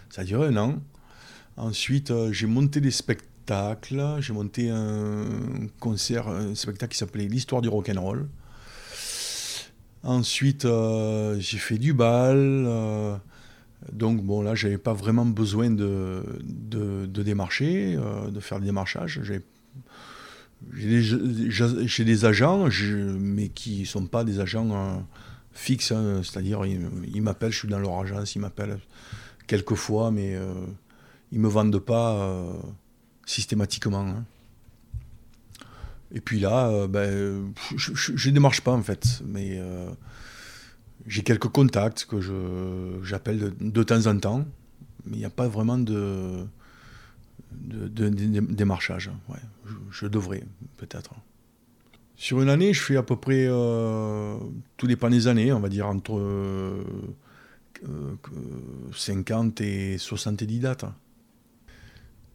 ça 0.10 0.22
a 0.22 0.26
duré 0.26 0.48
un 0.48 0.58
an. 0.58 0.82
Ensuite, 1.56 2.12
j'ai 2.32 2.48
monté 2.48 2.82
des 2.82 2.92
spectacles 2.92 3.28
j'ai 4.20 4.34
monté 4.34 4.70
un 4.70 5.26
concert, 5.80 6.28
un 6.28 6.56
spectacle 6.56 6.92
qui 6.92 6.98
s'appelait 6.98 7.28
L'histoire 7.28 7.62
du 7.62 7.70
rock'n'roll. 7.70 8.28
Ensuite, 10.04 10.66
euh, 10.66 11.38
j'ai 11.40 11.58
fait 11.58 11.78
du 11.78 11.94
bal. 11.94 12.66
Euh, 13.84 13.92
donc, 13.92 14.24
bon, 14.24 14.42
là, 14.42 14.56
j'avais 14.56 14.78
pas 14.78 14.94
vraiment 14.94 15.26
besoin 15.26 15.70
de, 15.70 16.24
démarcher, 17.08 17.96
euh, 17.96 18.30
de 18.30 18.40
faire 18.40 18.60
des 18.60 18.68
démarchages. 18.68 19.22
J'ai 19.24 19.42
des, 22.04 22.26
agents, 22.26 22.68
mais 23.20 23.50
qui 23.50 23.82
ne 23.82 23.86
sont 23.86 24.08
pas 24.08 24.24
des 24.24 24.40
agents 24.40 25.06
fixes. 25.52 25.92
Hein. 25.92 26.22
C'est-à-dire, 26.24 26.66
ils, 26.66 27.22
m'appellent, 27.22 27.52
je 27.52 27.60
suis 27.60 27.68
dans 27.68 27.80
leur 27.80 28.00
agence, 28.00 28.36
ils 28.36 28.40
m'appellent 28.40 28.80
quelques 29.46 29.76
fois, 29.76 30.12
mais 30.12 30.38
ils 31.32 31.40
ne 31.40 31.44
me 31.44 31.50
vendent 31.50 31.80
pas 31.80 32.44
systématiquement. 33.26 34.08
Hein. 34.08 34.26
Et 36.14 36.22
puis 36.22 36.40
là, 36.40 36.70
euh, 36.70 36.88
ben, 36.88 37.54
je 37.76 38.30
ne 38.30 38.34
démarche 38.34 38.62
pas 38.62 38.72
en 38.72 38.82
fait, 38.82 39.22
mais 39.26 39.58
euh, 39.60 39.90
j'ai 41.06 41.24
quelques 41.24 41.48
contacts 41.48 42.06
que 42.06 42.20
j'appelle 43.04 43.54
de, 43.60 43.84
temps 43.84 44.08
en 44.08 44.18
temps, 44.18 44.46
mais 45.06 45.18
il 45.18 45.20
n'y 45.20 45.26
a 45.26 45.30
pas 45.30 45.48
vraiment 45.48 45.78
de, 45.78 46.46
de, 47.52 48.10
démarchage. 48.10 49.12
Je, 49.92 50.08
devrais 50.08 50.44
peut-être. 50.78 51.14
Sur 52.16 52.42
une 52.42 52.50
année, 52.50 52.74
je 52.74 52.82
fais 52.82 52.98
à 52.98 53.04
peu 53.04 53.16
près, 53.16 53.46
euh, 53.48 54.38
tout 54.76 54.88
dépend 54.88 55.10
des 55.10 55.28
années, 55.28 55.54
on 55.54 55.60
va 55.60 55.70
dire 55.70 55.88
entre 55.88 56.84
50 58.92 59.62
et 59.62 59.98
70 59.98 60.60
dates 60.60 60.86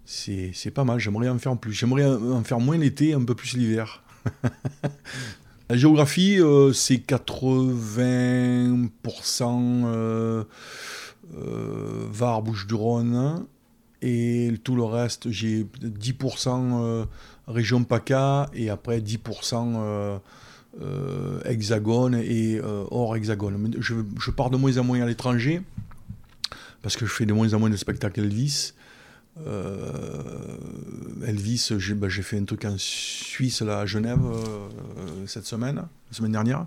c'est 0.05 0.71
pas 0.73 0.85
mal. 0.85 0.99
J'aimerais 0.99 1.29
en 1.29 1.39
faire 1.39 1.57
plus. 1.57 1.73
J'aimerais 1.73 2.07
en 2.07 2.43
faire 2.45 2.61
moins 2.61 2.77
l'été, 2.77 3.15
un 3.15 3.25
peu 3.25 3.35
plus 3.35 3.57
l'hiver. 3.57 4.03
La 5.73 5.79
géographie, 5.79 6.39
euh, 6.39 6.75
c'est 6.75 6.97
80% 6.97 9.85
euh, 9.87 10.45
euh, 11.35 12.07
Var, 12.13 12.43
Bouches-du-Rhône. 12.43 13.47
Et 14.03 14.53
tout 14.65 14.77
le 14.77 14.85
reste, 14.85 15.31
j'ai 15.31 15.65
10% 15.65 17.07
région 17.49 17.85
PACA 17.85 18.51
et 18.53 18.69
après 18.69 19.01
10% 19.01 20.21
hexagone 21.47 22.17
et 22.17 22.61
hors 22.91 23.17
hexagone. 23.17 23.75
Je, 23.81 23.95
je, 24.21 24.31
pars 24.31 24.51
de 24.51 24.59
moins 24.59 24.77
en 24.77 24.85
moins 24.85 25.01
à 25.01 25.07
l'étranger 25.07 25.63
parce 26.83 26.99
que 26.99 27.07
je 27.07 27.13
fais 27.13 27.25
de 27.25 27.33
moins 27.33 27.55
en 27.55 27.59
moins 27.59 27.71
de 27.71 27.77
spectacles 27.77 28.21
Elvis. 28.21 28.75
Euh, 29.41 30.57
Elvis, 31.27 31.71
bah, 31.97 32.09
j'ai 32.09 32.23
fait 32.23 32.39
un 32.39 32.45
truc 32.45 32.65
en 32.65 32.75
Suisse, 32.79 33.63
là, 33.63 33.81
à 33.81 33.87
Genève, 33.87 34.21
euh, 34.25 34.69
cette 35.27 35.47
semaine, 35.47 35.77
la 35.77 36.17
semaine 36.17 36.33
dernière. 36.33 36.67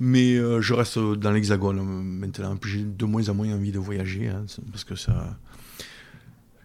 Mais 0.00 0.34
euh, 0.34 0.60
je 0.60 0.74
reste 0.74 0.98
dans 0.98 1.30
l'Hexagone 1.30 1.80
maintenant. 1.80 2.58
J'ai 2.64 2.82
de 2.82 3.04
moins 3.04 3.28
en 3.28 3.34
moins 3.34 3.52
envie 3.52 3.72
de 3.72 3.78
voyager, 3.78 4.28
hein, 4.28 4.44
parce 4.70 4.84
que 4.84 4.96
ça 4.96 5.36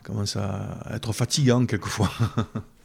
commence 0.04 0.36
à 0.36 0.88
être 0.92 1.14
fatigant 1.14 1.66
quelquefois. 1.66 2.12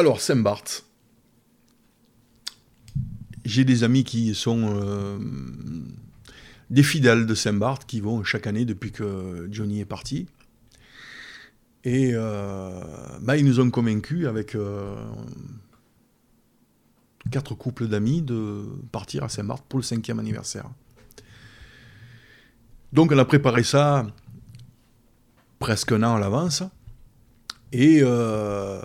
Alors, 0.00 0.22
Saint-Barth. 0.22 0.86
J'ai 3.44 3.66
des 3.66 3.84
amis 3.84 4.02
qui 4.02 4.34
sont 4.34 4.72
euh, 4.74 5.18
des 6.70 6.82
fidèles 6.82 7.26
de 7.26 7.34
Saint-Barth 7.34 7.84
qui 7.84 8.00
vont 8.00 8.24
chaque 8.24 8.46
année 8.46 8.64
depuis 8.64 8.92
que 8.92 9.46
Johnny 9.50 9.78
est 9.80 9.84
parti. 9.84 10.26
Et 11.84 12.12
euh, 12.14 12.80
bah, 13.20 13.36
ils 13.36 13.44
nous 13.44 13.60
ont 13.60 13.70
convaincus 13.70 14.26
avec 14.26 14.54
euh, 14.54 14.96
quatre 17.30 17.54
couples 17.54 17.86
d'amis 17.86 18.22
de 18.22 18.64
partir 18.92 19.24
à 19.24 19.28
Saint-Barth 19.28 19.66
pour 19.68 19.80
le 19.80 19.84
cinquième 19.84 20.18
anniversaire. 20.18 20.70
Donc 22.94 23.12
on 23.12 23.18
a 23.18 23.26
préparé 23.26 23.64
ça 23.64 24.06
presque 25.58 25.92
un 25.92 26.02
an 26.04 26.14
à 26.14 26.18
l'avance. 26.18 26.62
Et 27.72 28.00
euh, 28.02 28.80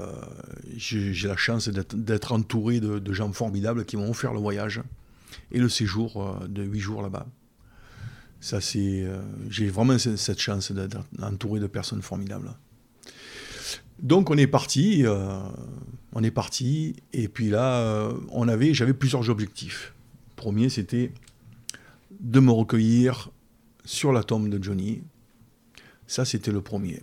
j'ai 0.75 1.27
la 1.27 1.37
chance 1.37 1.69
d'être 1.69 2.31
entouré 2.31 2.79
de, 2.79 3.13
gens 3.13 3.31
formidables 3.31 3.85
qui 3.85 3.97
m'ont 3.97 4.09
offert 4.09 4.33
le 4.33 4.39
voyage 4.39 4.81
et 5.51 5.59
le 5.59 5.69
séjour 5.69 6.21
euh, 6.21 6.47
de 6.47 6.63
huit 6.63 6.79
jours 6.79 7.01
là-bas. 7.01 7.25
Ça, 8.41 8.61
c'est, 8.61 9.03
euh, 9.03 9.21
j'ai 9.49 9.69
vraiment 9.69 9.97
cette 9.97 10.39
chance 10.39 10.71
d'être 10.71 10.99
entouré 11.21 11.59
de 11.59 11.67
personnes 11.67 12.03
formidables. 12.03 12.53
Donc 13.97 14.29
on 14.29 14.37
est 14.37 14.45
parti, 14.45 15.05
on 16.11 16.21
est 16.21 16.31
parti, 16.31 16.97
et 17.13 17.29
puis 17.29 17.49
là, 17.49 18.09
on 18.29 18.49
avait, 18.49 18.73
j'avais 18.73 18.93
plusieurs 18.93 19.29
objectifs. 19.29 19.93
Premier, 20.35 20.67
c'était 20.67 21.13
de 22.19 22.41
me 22.41 22.51
recueillir 22.51 23.31
sur 23.85 24.11
la 24.11 24.21
tombe 24.21 24.49
de 24.49 24.61
Johnny. 24.61 25.01
Ça, 26.07 26.25
c'était 26.25 26.51
le 26.51 26.59
premier. 26.59 27.01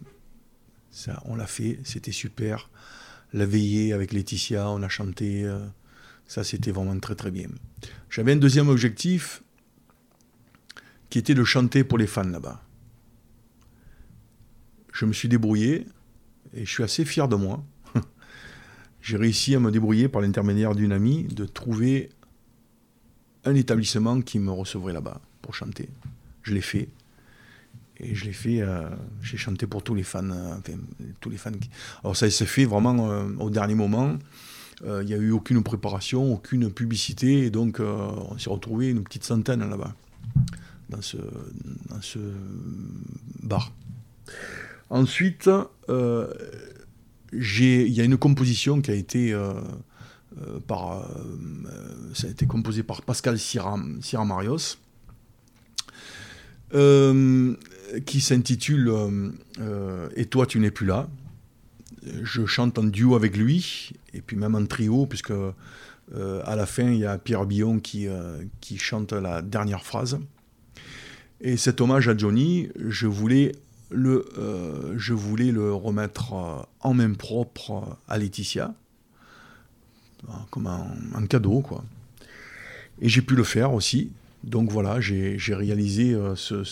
On 1.25 1.37
l'a 1.37 1.47
fait, 1.47 1.81
c'était 1.85 2.13
super. 2.13 2.71
La 3.33 3.47
veillée 3.47 3.93
avec 3.93 4.13
Laetitia, 4.13 4.69
on 4.69 4.83
a 4.83 4.89
chanté. 4.89 5.45
Euh, 5.45 5.59
ça, 6.27 6.45
c'était 6.45 6.71
vraiment 6.71 6.99
très 6.99 7.15
très 7.15 7.31
bien. 7.31 7.49
J'avais 8.11 8.33
un 8.33 8.37
deuxième 8.37 8.69
objectif 8.69 9.43
qui 11.11 11.19
était 11.19 11.35
de 11.35 11.45
chanter 11.45 11.85
pour 11.85 11.99
les 11.99 12.07
fans 12.07 12.25
là-bas. 12.25 12.63
Je 14.93 15.07
me 15.07 15.13
suis 15.13 15.29
débrouillé 15.29 15.87
et 16.55 16.65
je 16.65 16.71
suis 16.71 16.83
assez 16.83 17.05
fier 17.05 17.29
de 17.29 17.37
moi. 17.37 17.65
J'ai 19.03 19.17
réussi 19.17 19.55
à 19.55 19.61
me 19.61 19.71
débrouiller 19.71 20.09
par 20.09 20.21
l'intermédiaire 20.21 20.75
d'une 20.75 20.93
amie 20.93 21.25
de 21.25 21.45
trouver 21.47 22.11
un 23.45 23.55
établissement 23.55 24.21
qui 24.21 24.39
me 24.39 24.51
recevrait 24.51 24.93
là-bas 24.93 25.21
pour 25.41 25.55
chanter. 25.55 25.89
Je 26.43 26.55
l'ai 26.55 26.61
fait. 26.61 26.89
Et 27.99 28.15
je 28.15 28.25
l'ai 28.25 28.33
fait, 28.33 28.61
euh, 28.61 28.89
j'ai 29.23 29.37
chanté 29.37 29.67
pour 29.67 29.83
tous 29.83 29.95
les 29.95 30.03
fans. 30.03 30.29
Euh, 30.31 30.55
enfin, 30.59 30.79
tous 31.21 31.31
les 31.31 31.37
fans 31.37 31.53
Alors 32.03 32.17
ça 32.17 32.31
s'est 32.31 32.47
fait 32.47 32.65
vraiment 32.65 33.11
euh, 33.11 33.25
au 33.39 33.51
dernier 33.51 33.75
moment. 33.75 34.19
Il 34.85 35.07
n'y 35.07 35.15
a 35.15 35.17
eu 35.17 35.31
aucune 35.31 35.63
préparation, 35.63 36.33
aucune 36.33 36.69
publicité. 36.69 37.47
Et 37.47 37.51
donc 37.51 37.79
on 37.79 38.37
s'est 38.37 38.51
retrouvé 38.51 38.89
une 38.89 39.05
petite 39.05 39.23
centaine 39.23 39.61
là-bas, 39.61 39.95
dans 40.89 41.01
ce, 41.01 42.19
bar. 43.45 43.73
Ensuite, 44.91 45.49
il 45.89 46.27
y 47.33 48.01
a 48.01 48.05
une 48.05 48.17
composition 48.17 48.81
qui 48.81 48.91
a 48.91 48.95
été... 48.95 49.33
par, 50.67 51.09
ça 52.13 52.27
a 52.27 52.31
été 52.31 52.47
composé 52.47 52.83
par 52.83 53.03
Pascal 53.03 53.39
Sierra-Marios. 53.39 54.79
Euh, 56.75 57.55
qui 58.01 58.21
s'intitule 58.21 58.89
euh, 58.89 59.31
euh, 59.61 60.09
Et 60.17 60.27
toi, 60.27 60.47
tu 60.47 60.59
n'es 60.59 60.71
plus 60.71 60.87
là. 60.87 61.09
Je 62.23 62.47
chante 62.47 62.79
en 62.79 62.85
duo 62.85 63.15
avec 63.15 63.37
lui, 63.37 63.93
et 64.13 64.21
puis 64.21 64.37
même 64.37 64.55
en 64.57 64.67
trio, 64.67 65.07
puisque 65.07 65.31
euh, 65.31 66.43
à 66.45 66.57
la 66.57 66.67
fin, 66.67 66.91
il 66.91 66.99
y 66.99 67.07
a 67.07 67.17
Pierre 67.17 67.47
Billon 67.47 67.79
qui, 67.79 68.09
qui 68.61 68.77
chante 68.77 69.13
la 69.13 69.41
dernière 69.41 69.85
phrase. 69.85 70.19
Et 71.41 71.57
cet 71.57 71.81
hommage 71.81 72.09
à 72.09 72.17
Johnny, 72.17 72.69
je 72.77 73.07
voulais 73.07 73.53
le, 73.91 74.25
je 74.97 75.13
voulais 75.13 75.53
le 75.53 75.73
remettre 75.73 76.67
en 76.81 76.95
main 76.95 77.13
propre 77.15 77.99
à 78.09 78.19
Laetitia, 78.19 78.75
comme 80.51 80.67
un, 80.67 81.27
cadeau, 81.27 81.61
quoi. 81.61 81.85
Et 83.01 83.09
j'ai 83.09 83.23
pu 83.23 83.37
le 83.37 83.45
faire 83.45 83.75
aussi. 83.75 84.11
Donc 84.43 84.73
voilà, 84.73 85.01
j'ai 85.01 85.55
réalisé 85.55 86.17
ce, 86.35 86.65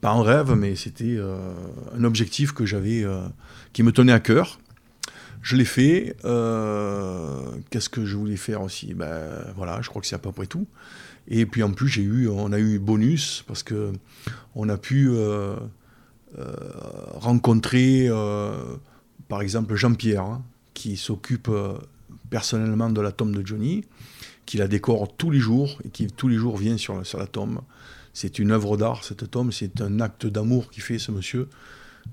pas 0.00 0.10
un 0.10 0.22
rêve, 0.22 0.52
mais 0.52 0.76
c'était 0.76 1.16
euh, 1.16 1.52
un 1.96 2.04
objectif 2.04 2.52
que 2.52 2.66
j'avais, 2.66 3.02
euh, 3.04 3.26
qui 3.72 3.82
me 3.82 3.92
tenait 3.92 4.12
à 4.12 4.20
cœur. 4.20 4.58
Je 5.42 5.56
l'ai 5.56 5.64
fait. 5.64 6.16
Qu'est-ce 7.70 7.88
que 7.88 8.04
je 8.04 8.16
voulais 8.16 8.36
faire 8.36 8.62
aussi? 8.62 8.94
Ben 8.94 9.44
voilà, 9.56 9.80
je 9.82 9.88
crois 9.88 10.02
que 10.02 10.08
c'est 10.08 10.16
à 10.16 10.18
peu 10.18 10.32
près 10.32 10.46
tout. 10.46 10.66
Et 11.28 11.46
puis 11.46 11.62
en 11.62 11.72
plus, 11.72 11.88
j'ai 11.88 12.02
eu, 12.02 12.28
on 12.28 12.52
a 12.52 12.58
eu 12.58 12.78
bonus 12.78 13.44
parce 13.46 13.62
que 13.62 13.92
on 14.56 14.68
a 14.68 14.76
pu 14.76 15.10
rencontrer, 17.14 18.08
par 19.28 19.40
exemple, 19.40 19.76
Jean-Pierre, 19.76 20.24
hein, 20.24 20.42
qui 20.74 20.96
s'occupe 20.96 21.50
personnellement 22.30 22.90
de 22.90 23.00
la 23.00 23.12
tombe 23.12 23.34
de 23.34 23.46
Johnny, 23.46 23.84
qui 24.44 24.56
la 24.56 24.66
décore 24.66 25.14
tous 25.16 25.30
les 25.30 25.38
jours 25.38 25.78
et 25.84 25.88
qui 25.88 26.08
tous 26.08 26.26
les 26.26 26.36
jours 26.36 26.56
vient 26.56 26.76
sur, 26.76 27.06
sur 27.06 27.18
la 27.18 27.26
tombe. 27.26 27.60
C'est 28.20 28.40
une 28.40 28.50
œuvre 28.50 28.76
d'art, 28.76 29.04
cette 29.04 29.30
tombe, 29.30 29.52
c'est 29.52 29.80
un 29.80 30.00
acte 30.00 30.26
d'amour 30.26 30.70
qui 30.70 30.80
fait 30.80 30.98
ce 30.98 31.12
monsieur, 31.12 31.48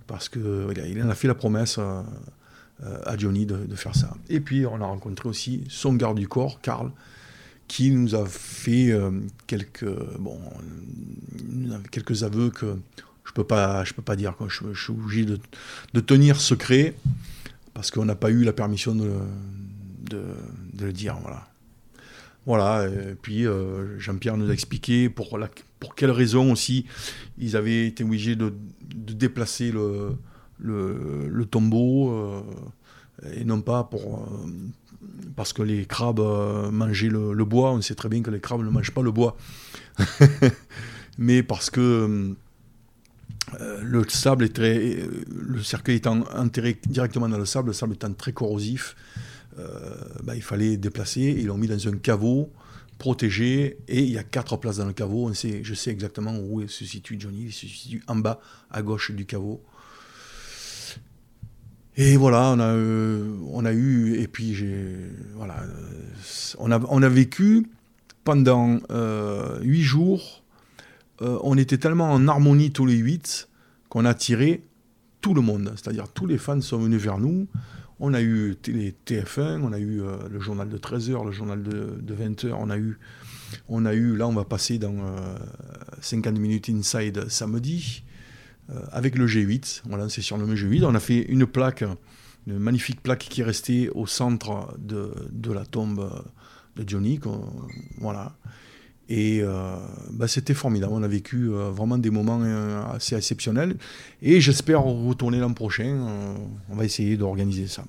parce 0.06 0.30
qu'il 0.30 0.44
il 0.88 1.02
en 1.02 1.10
a 1.10 1.16
fait 1.16 1.28
la 1.28 1.34
promesse 1.34 1.80
à, 1.80 2.06
à 3.06 3.18
Johnny 3.18 3.48
de, 3.48 3.76
faire 3.76 3.96
ça. 3.96 4.14
Et 4.30 4.40
puis 4.40 4.68
on 4.68 4.82
a 4.82 4.86
rencontré 4.86 5.28
aussi 5.28 5.64
son 5.68 5.94
garde 5.94 6.20
du 6.20 6.28
corps, 6.28 6.62
Karl, 6.62 6.92
qui 7.68 7.90
nous 7.90 8.14
a 8.14 8.28
fait 8.28 8.92
euh, 8.92 9.10
quelques, 9.48 9.90
bon, 10.20 10.40
quelques 11.90 12.22
aveux 12.22 12.52
que 12.52 12.78
je 13.26 13.32
peux 13.32 13.44
pas, 13.44 13.84
peux 13.96 14.04
pas 14.04 14.16
dire. 14.16 14.36
Je, 14.48 14.80
suis 14.80 14.92
obligé 14.92 15.26
de, 15.26 16.00
tenir 16.02 16.40
secret 16.40 16.94
parce 17.74 17.90
qu'on 17.90 18.06
n'a 18.06 18.14
pas 18.14 18.30
eu 18.30 18.44
la 18.44 18.54
permission 18.54 18.94
de, 18.94 19.12
de, 20.04 20.86
le 20.86 20.94
dire. 20.94 21.18
Voilà. 21.24 21.48
Voilà, 22.46 22.88
et 22.88 23.16
puis 23.20 23.48
euh, 23.48 24.00
Jean-Pierre 24.00 24.38
nous 24.38 24.52
a 24.52 24.54
expliqué 24.54 25.10
pour, 25.10 25.40
la, 25.40 25.50
pour 25.86 25.94
quelles 25.94 26.12
raisons 26.12 26.52
aussi 26.52 26.88
ils 27.38 27.56
avaient 27.56 27.86
été 27.86 28.04
obligés 28.04 28.36
de, 28.36 28.52
déplacer 28.82 29.72
le, 29.72 31.46
tombeau, 31.46 32.10
euh, 32.10 32.42
et 33.34 33.44
non 33.44 33.62
pas 33.62 33.84
pour, 33.84 34.16
euh, 34.16 34.48
parce 35.36 35.54
que 35.54 35.62
les 35.62 35.86
crabes 35.86 36.22
mangeaient 36.72 37.10
le, 37.10 37.46
bois. 37.46 37.72
On 37.72 37.82
sait 37.82 37.94
très 37.94 38.10
bien 38.10 38.24
que 38.24 38.32
les 38.32 38.40
crabes 38.40 38.64
ne 38.64 38.70
mangent 38.70 38.94
pas 38.94 39.04
le 39.04 39.12
bois, 39.12 39.38
mais 41.20 41.44
parce 41.44 41.70
que 41.70 42.36
le 43.84 44.10
sable 44.10 44.46
est 44.46 44.56
très, 44.56 44.98
le 45.30 45.62
cercueil 45.62 45.98
étant 45.98 46.24
enterré 46.36 46.80
directement 46.88 47.30
dans 47.30 47.38
le 47.38 47.46
sable, 47.46 47.68
le 47.68 47.74
sable 47.74 47.94
étant 47.94 48.12
très 48.12 48.34
corrosif, 48.34 48.96
euh, 49.60 49.70
bah, 50.24 50.36
il 50.36 50.42
fallait 50.42 50.78
déplacer. 50.78 51.22
Ils 51.22 51.46
l'ont 51.46 51.60
mis 51.60 51.68
dans 51.68 51.88
un 51.88 51.98
caveau 51.98 52.50
protégé 52.98 53.78
et 53.88 54.04
il 54.04 54.12
y 54.12 54.18
a 54.18 54.24
quatre 54.24 54.58
places 54.58 54.78
dans 54.78 54.86
le 54.86 54.94
caveau. 54.94 55.28
On 55.30 55.34
sait, 55.34 55.62
je 55.64 55.74
sais 55.74 55.92
exactement 55.92 56.38
où 56.38 56.68
se 56.68 56.86
situe 56.86 57.18
Johnny. 57.20 57.46
Il 57.46 57.54
se 57.54 57.68
situe 57.68 58.04
en 58.08 58.16
bas, 58.16 58.40
à 58.72 58.82
gauche 58.82 59.12
du 59.12 59.26
caveau. 59.26 59.62
Et 61.98 62.18
voilà, 62.18 62.52
on 62.52 62.60
a, 62.60 62.74
euh, 62.74 63.38
on 63.52 63.64
a 63.64 63.72
eu, 63.72 64.16
et 64.20 64.28
puis 64.28 64.54
voilà, 65.36 65.62
euh, 65.64 66.04
on 66.58 66.72
a, 66.72 66.80
on 66.90 67.02
a 67.02 67.10
vécu 67.10 67.68
pendant 68.26 68.80
huit 69.62 69.84
jours. 69.84 70.44
on 71.22 71.58
était 71.58 71.78
tellement 71.78 72.12
en 72.12 72.28
harmonie 72.28 72.72
tous 72.72 72.86
les 72.86 72.98
huit 72.98 73.48
qu'on 73.88 74.04
a 74.04 74.14
tiré 74.14 74.64
tout 75.22 75.34
le 75.34 75.42
monde, 75.42 75.72
c'est-à-dire 75.76 76.08
tous 76.10 76.26
les 76.26 76.38
fans 76.38 76.60
sont 76.62 76.78
venus 76.78 77.02
vers 77.02 77.18
nous. 77.18 77.48
On 78.00 78.14
a 78.14 78.22
eu 78.22 78.56
les 78.68 78.94
TF1, 79.06 79.62
on 79.62 79.72
a 79.72 79.80
eu 79.80 80.02
euh, 80.02 80.18
le 80.30 80.40
journal 80.40 80.68
de 80.68 80.78
13h, 80.78 81.26
le 81.26 81.32
journal 81.32 81.64
de, 81.64 82.16
20h, 82.16 82.54
on 82.58 82.70
a 82.70 82.78
eu, 82.78 83.00
on 83.70 83.86
a 83.86 83.94
eu, 83.94 84.18
là 84.18 84.28
on 84.28 84.34
va 84.34 84.44
passer 84.44 84.78
dans 84.78 84.96
50 86.02 86.36
euh, 86.36 86.40
minutes 86.40 86.70
inside 86.70 87.30
samedi, 87.30 88.04
euh, 88.70 88.82
avec 88.92 89.18
le 89.18 89.28
G8, 89.28 89.84
voilà, 89.86 90.10
c'est 90.10 90.22
sur 90.22 90.38
le 90.38 90.46
G8, 90.46 90.84
on 90.84 90.94
a 90.94 91.00
fait 91.00 91.22
une 91.30 91.46
plaque, 91.46 91.86
une 92.48 92.60
magnifique 92.60 93.02
plaque 93.02 93.20
qui 93.30 93.42
est 93.42 93.46
restée 93.46 93.90
au 93.92 94.06
centre 94.06 94.76
de, 94.78 95.14
de 95.32 95.54
la 95.54 95.66
tombe 95.66 96.12
de 96.76 96.88
Johnny, 96.88 97.22
voilà. 97.98 98.36
Et 99.10 99.42
bah, 100.12 100.28
c'était 100.28 100.54
formidable. 100.54 100.94
On 100.94 101.04
a 101.04 101.08
vécu 101.08 101.48
vraiment 101.48 101.98
des 101.98 102.10
moments 102.10 102.42
assez 102.92 103.16
exceptionnels. 103.16 103.76
Et 104.22 104.42
j'espère 104.42 104.84
retourner 104.84 105.40
l'an 105.40 105.54
prochain. 105.54 106.36
on 106.70 106.76
va 106.76 106.86
essayer 106.86 107.18
d'organiser 107.18 107.68
ça. 107.68 107.84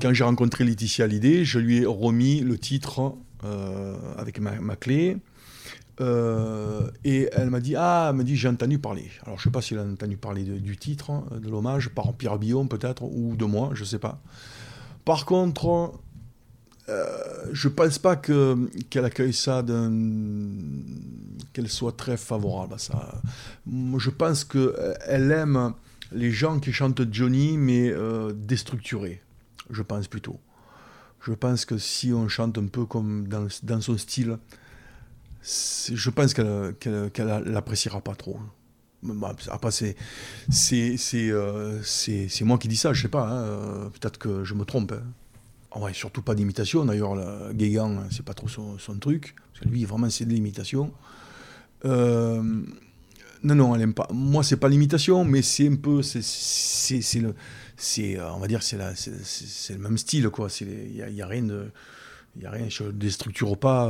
Quand 0.00 0.12
j'ai 0.12 0.24
rencontré 0.24 0.62
Laetitia 0.62 1.06
Hallyday, 1.06 1.44
je 1.44 1.58
lui 1.58 1.78
ai 1.78 1.86
remis 1.86 2.40
le 2.40 2.58
titre 2.58 3.14
avec 4.16 4.38
ma 4.40 4.76
clé. 4.76 5.16
Euh, 6.00 6.90
et 7.04 7.28
elle 7.32 7.50
m'a 7.50 7.60
dit 7.60 7.74
Ah, 7.76 8.08
elle 8.10 8.16
m'a 8.16 8.22
dit, 8.22 8.36
j'ai 8.36 8.48
entendu 8.48 8.78
parler. 8.78 9.10
Alors, 9.24 9.38
je 9.38 9.44
sais 9.44 9.50
pas 9.50 9.62
si 9.62 9.74
elle 9.74 9.80
a 9.80 9.84
entendu 9.84 10.16
parler 10.16 10.44
du 10.44 10.76
titre, 10.76 11.10
hein, 11.10 11.24
de 11.40 11.48
l'hommage, 11.48 11.88
par 11.90 12.12
Pierre 12.14 12.38
Billon 12.38 12.66
peut-être, 12.66 13.02
ou 13.02 13.36
de 13.36 13.44
moi, 13.44 13.70
je 13.74 13.84
sais 13.84 13.98
pas. 13.98 14.20
Par 15.04 15.24
contre, 15.24 15.94
euh, 16.88 17.14
je 17.52 17.68
pense 17.68 17.98
pas 17.98 18.16
qu'elle 18.16 19.04
accueille 19.04 19.32
ça, 19.32 19.64
qu'elle 21.52 21.68
soit 21.68 21.96
très 21.96 22.16
favorable 22.16 22.74
à 22.74 22.78
ça. 22.78 23.20
Je 23.66 24.10
pense 24.10 24.44
qu'elle 24.44 25.30
aime 25.30 25.74
les 26.12 26.30
gens 26.30 26.60
qui 26.60 26.72
chantent 26.72 27.02
Johnny, 27.12 27.56
mais 27.58 27.90
euh, 27.90 28.32
déstructurés. 28.32 29.22
Je 29.70 29.82
pense 29.82 30.06
plutôt. 30.06 30.38
Je 31.22 31.32
pense 31.32 31.64
que 31.64 31.76
si 31.78 32.12
on 32.12 32.28
chante 32.28 32.56
un 32.58 32.66
peu 32.66 32.84
comme 32.84 33.26
dans, 33.26 33.48
dans 33.64 33.80
son 33.80 33.98
style, 33.98 34.38
je 35.46 36.10
pense 36.10 36.34
qu'elle 36.34 36.74
l'appréciera 37.46 38.00
pas 38.00 38.14
trop. 38.14 38.38
Après, 39.50 39.70
c'est 39.70 39.96
euh, 41.14 41.80
c'est 41.82 42.42
moi 42.42 42.58
qui 42.58 42.68
dis 42.68 42.76
ça, 42.76 42.92
je 42.92 43.02
sais 43.02 43.08
pas. 43.08 43.28
Hein. 43.28 43.90
Peut-être 43.90 44.18
que 44.18 44.44
je 44.44 44.54
me 44.54 44.64
trompe. 44.64 44.92
Hein. 44.92 45.80
Ouais, 45.80 45.92
surtout 45.92 46.22
pas 46.22 46.34
d'imitation. 46.34 46.84
D'ailleurs, 46.84 47.52
Guégan, 47.52 48.04
c'est 48.10 48.24
pas 48.24 48.34
trop 48.34 48.48
son, 48.48 48.98
truc. 48.98 49.34
Parce 49.52 49.64
que 49.64 49.68
lui, 49.68 49.84
vraiment, 49.84 50.10
c'est 50.10 50.24
de 50.24 50.32
l'imitation. 50.32 50.92
Euh, 51.84 52.42
non, 53.42 53.54
non, 53.54 53.74
elle 53.74 53.82
aime 53.82 53.94
pas. 53.94 54.08
Moi, 54.12 54.42
c'est 54.42 54.56
pas 54.56 54.68
l'imitation, 54.68 55.24
mais 55.24 55.42
c'est 55.42 55.68
un 55.68 55.76
peu. 55.76 56.02
C'est 56.02 57.20
le. 57.20 57.34
Euh, 57.98 58.30
on 58.34 58.38
va 58.38 58.46
dire, 58.48 58.62
c'est 58.62 58.78
le 58.78 59.78
même 59.78 59.98
style, 59.98 60.28
quoi. 60.30 60.48
Il 60.60 61.02
a, 61.02 61.10
y 61.10 61.22
a, 61.22 61.26
rien 61.26 61.42
de. 61.42 61.70
Il 62.38 62.46
a 62.46 62.50
rien, 62.50 62.68
je 62.68 62.84
déstructure 62.84 63.58
pas 63.58 63.86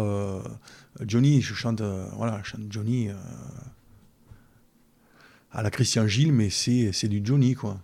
Johnny, 1.04 1.42
je 1.42 1.54
chante, 1.54 1.80
euh, 1.80 2.06
voilà, 2.14 2.42
chante 2.42 2.62
Johnny 2.70 3.08
euh, 3.08 3.14
à 5.52 5.62
la 5.62 5.70
Christian 5.70 6.06
Gilles, 6.06 6.32
mais 6.32 6.50
c'est 6.50 7.08
du 7.08 7.20
Johnny, 7.24 7.54
quoi. 7.54 7.80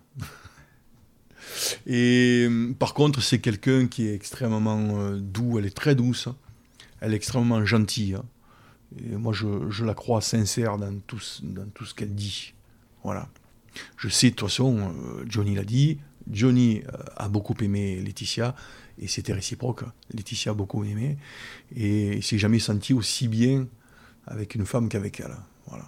Et 1.85 2.47
par 2.79 2.93
contre, 2.93 3.21
c'est 3.21 3.39
quelqu'un 3.39 3.87
qui 3.87 4.07
est 4.07 4.15
extrêmement 4.15 4.97
euh, 4.97 5.19
doux, 5.19 5.59
elle 5.59 5.65
est 5.65 5.75
très 5.75 5.93
douce, 5.93 6.29
elle 7.01 7.13
est 7.13 7.17
extrêmement 7.17 7.63
gentille. 7.65 8.15
Hein. 8.15 8.23
Et 8.97 9.15
moi, 9.15 9.33
je, 9.33 9.69
je, 9.69 9.83
la 9.83 9.93
crois 9.93 10.21
sincère 10.21 10.77
dans 10.77 10.97
tout, 11.05 11.21
dans 11.43 11.67
tout 11.73 11.85
ce 11.85 11.93
qu'elle 11.93 12.15
dit. 12.15 12.53
Voilà. 13.03 13.27
Je 13.97 14.07
sais, 14.07 14.29
de 14.29 14.35
toute 14.35 14.47
façon, 14.49 14.93
Johnny 15.27 15.55
l'a 15.55 15.63
dit, 15.63 15.97
Johnny 16.31 16.83
a 17.17 17.27
beaucoup 17.27 17.55
aimé 17.59 17.99
Laetitia, 18.01 18.55
et 18.99 19.07
c'était 19.07 19.33
réciproque. 19.33 19.83
Laetitia 20.13 20.51
a 20.51 20.55
beaucoup 20.55 20.83
aimé. 20.83 21.17
Et 21.75 22.17
il 22.17 22.23
s'est 22.23 22.37
jamais 22.37 22.59
senti 22.59 22.93
aussi 22.93 23.27
bien 23.27 23.67
avec 24.27 24.55
une 24.55 24.65
femme 24.65 24.89
qu'avec 24.89 25.19
elle. 25.19 25.35
Voilà. 25.67 25.85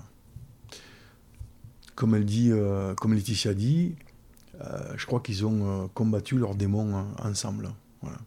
Comme 1.95 2.15
elle 2.15 2.25
dit, 2.25 2.49
euh, 2.51 2.93
comme 2.95 3.13
Laetitia 3.13 3.53
dit, 3.53 3.95
euh, 4.61 4.93
je 4.97 5.05
crois 5.05 5.19
qu'ils 5.19 5.45
ont 5.45 5.83
euh, 5.83 5.87
combattu 5.93 6.37
leurs 6.37 6.55
démons 6.55 7.05
ensemble. 7.23 7.71
Voilà. 8.01 8.17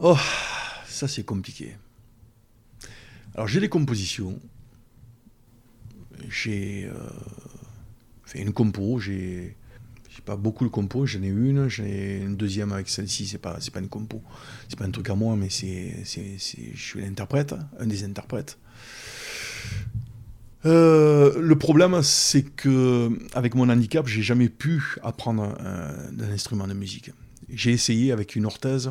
Oh, 0.00 0.16
ça 0.86 1.08
c'est 1.08 1.24
compliqué. 1.24 1.76
Alors 3.38 3.46
j'ai 3.46 3.60
des 3.60 3.68
compositions. 3.68 4.40
J'ai 6.28 6.86
euh, 6.86 6.92
fait 8.24 8.40
une 8.40 8.52
compo, 8.52 8.98
j'ai 8.98 9.54
pas 10.24 10.34
beaucoup 10.34 10.64
de 10.64 10.70
compos, 10.70 11.06
j'en 11.06 11.22
ai 11.22 11.28
une, 11.28 11.68
j'ai 11.68 12.18
une 12.18 12.34
deuxième 12.34 12.72
avec 12.72 12.88
celle-ci, 12.88 13.28
c'est 13.28 13.38
pas, 13.38 13.56
pas 13.72 13.78
une 13.78 13.88
compo, 13.88 14.24
c'est 14.68 14.76
pas 14.76 14.86
un 14.86 14.90
truc 14.90 15.08
à 15.08 15.14
moi, 15.14 15.36
mais 15.36 15.50
c'est, 15.50 15.94
je 16.04 16.82
suis 16.82 17.00
l'interprète, 17.00 17.54
un 17.78 17.86
des 17.86 18.02
interprètes. 18.02 18.58
Euh, 20.66 21.40
le 21.40 21.56
problème, 21.56 22.02
c'est 22.02 22.42
que 22.42 23.16
avec 23.34 23.54
mon 23.54 23.68
handicap, 23.68 24.08
j'ai 24.08 24.22
jamais 24.22 24.48
pu 24.48 24.96
apprendre 25.04 25.44
un, 25.44 26.10
un, 26.20 26.32
instrument 26.32 26.66
de 26.66 26.74
musique. 26.74 27.12
J'ai 27.48 27.70
essayé 27.70 28.10
avec 28.10 28.34
une 28.34 28.46
orthèse 28.46 28.90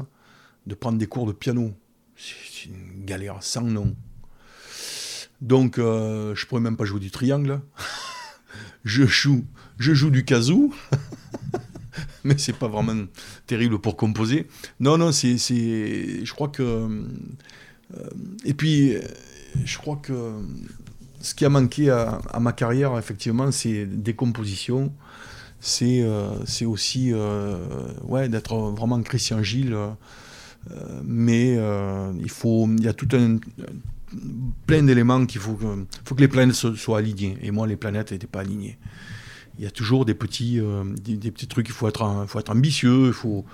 de 0.65 0.73
prendre 0.73 0.97
des 0.97 1.07
cours 1.07 1.27
de 1.27 1.33
piano. 1.33 1.73
C'est 2.15 2.69
une 2.69 3.03
galère 3.03 3.43
sans 3.43 3.63
nom. 3.63 3.93
Donc, 5.41 5.78
euh, 5.78 6.34
je 6.36 6.45
pourrais 6.45 6.62
même 6.62 6.78
pas 6.78 6.86
jouer 6.86 7.00
du 7.00 7.12
triangle. 7.12 7.62
je 8.86 9.06
joue, 9.06 9.45
je 9.78 9.93
joue 9.93 10.10
du 10.10 10.26
kazoo. 10.26 10.73
mais 12.23 12.38
c'est 12.38 12.54
pas 12.54 12.67
vraiment 12.67 13.06
terrible 13.45 13.80
pour 13.80 13.97
composer. 13.97 14.47
Non, 14.80 14.97
non, 14.97 15.12
c'est, 15.12 15.38
je 15.38 16.34
crois 16.34 16.50
que, 16.50 16.63
euh, 16.63 18.10
et 18.45 18.54
puis, 18.54 18.95
je 19.63 19.78
crois 19.78 19.97
que 19.97 20.34
ce 21.21 21.34
qui 21.34 21.45
a 21.45 21.50
manqué 21.50 21.89
à, 21.89 22.39
ma 22.39 22.54
carrière, 22.54 22.97
effectivement, 22.97 23.52
c'est 23.52 23.86
des 23.86 24.13
compositions. 24.13 24.93
C'est, 25.60 26.02
euh, 26.02 26.38
aussi, 26.65 27.12
euh, 27.13 27.58
ouais, 28.04 28.30
d'être 28.30 28.56
vraiment 28.56 29.02
Christian 29.02 29.41
Gilles. 29.41 29.78
mais 31.04 31.58
il 32.19 32.30
faut, 32.30 32.67
il 32.78 32.84
y 32.84 32.88
a 32.88 32.93
tout 32.93 33.10
un, 33.13 33.38
plein 34.65 34.83
d'éléments 34.83 35.25
qu'il 35.25 35.41
faut, 35.41 35.57
faut 36.05 36.15
que 36.15 36.21
les 36.21 36.27
planètes 36.27 36.55
soient 36.55 36.99
alignées. 36.99 37.37
Et 37.41 37.51
moi, 37.51 37.67
les 37.67 37.75
planètes 37.75 38.11
n'étaient 38.11 38.27
pas 38.27 38.41
alignées 38.41 38.77
il 39.57 39.63
y 39.63 39.67
a 39.67 39.71
toujours 39.71 40.05
des 40.05 40.13
petits, 40.13 40.59
euh, 40.59 40.83
des, 40.83 41.31
petits 41.31 41.47
trucs. 41.47 41.67
Il 41.67 41.73
faut 41.73 41.87
être, 41.87 42.25
faut 42.27 42.39
être 42.39 42.51
ambitieux, 42.51 43.07
il 43.07 43.13
faut, 43.13 43.45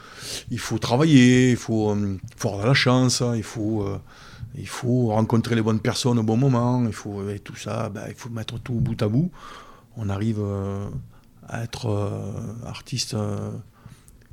il 0.52 0.60
faut 0.60 0.78
travailler, 0.78 1.52
il 1.52 1.58
faut, 1.58 1.92
euh, 1.92 2.18
avoir 2.44 2.68
la 2.68 2.74
chance, 2.74 3.22
hein, 3.22 3.36
il 3.36 3.44
faut, 3.44 3.84
euh, 3.84 3.98
il 4.56 4.68
faut 4.68 5.08
rencontrer 5.08 5.56
les 5.56 5.62
bonnes 5.62 5.80
personnes 5.80 6.20
au 6.20 6.24
bon 6.24 6.38
moment, 6.38 6.86
il 6.86 6.94
faut, 6.94 7.30
et 7.30 7.40
tout 7.40 7.56
ça, 7.56 7.90
ben, 7.90 8.04
il 8.10 8.16
faut 8.16 8.30
mettre 8.30 8.60
tout 8.60 8.74
bout 8.74 9.02
à 9.02 9.08
bout. 9.08 9.32
On 9.96 10.10
arrive 10.10 10.42
à 11.48 11.64
être 11.64 12.12
artiste 12.66 13.16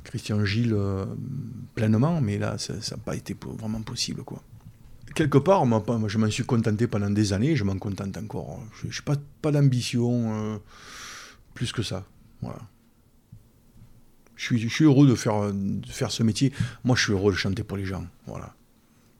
Christian 0.03 0.43
Gilles 0.43 0.75
pleinement, 1.75 2.19
mais 2.19 2.39
là, 2.39 2.57
ça 2.57 2.73
n'a 2.73 2.97
pas 2.97 3.15
été 3.15 3.35
vraiment 3.59 3.81
possible. 3.81 4.23
quoi 4.23 4.41
quelque 5.15 5.37
part, 5.37 5.65
moi, 5.65 5.83
je 6.07 6.17
m'en 6.17 6.29
suis 6.29 6.43
contenté 6.43 6.87
pendant 6.87 7.09
des 7.09 7.33
années, 7.33 7.55
je 7.55 7.63
m'en 7.63 7.77
contente 7.77 8.17
encore. 8.17 8.59
Je 8.81 8.87
n'ai 8.87 8.93
pas, 9.05 9.15
pas 9.41 9.51
d'ambition 9.51 10.59
plus 11.53 11.71
que 11.71 11.83
ça. 11.83 12.05
Voilà. 12.41 12.59
Je 14.35 14.45
suis, 14.45 14.59
je 14.59 14.67
suis 14.67 14.85
heureux 14.85 15.07
de 15.07 15.15
faire, 15.15 15.51
faire 15.87 16.11
ce 16.11 16.23
métier. 16.23 16.51
Moi, 16.83 16.95
je 16.95 17.03
suis 17.03 17.13
heureux 17.13 17.31
de 17.31 17.37
chanter 17.37 17.63
pour 17.63 17.77
les 17.77 17.85
gens. 17.85 18.05
Voilà. 18.25 18.55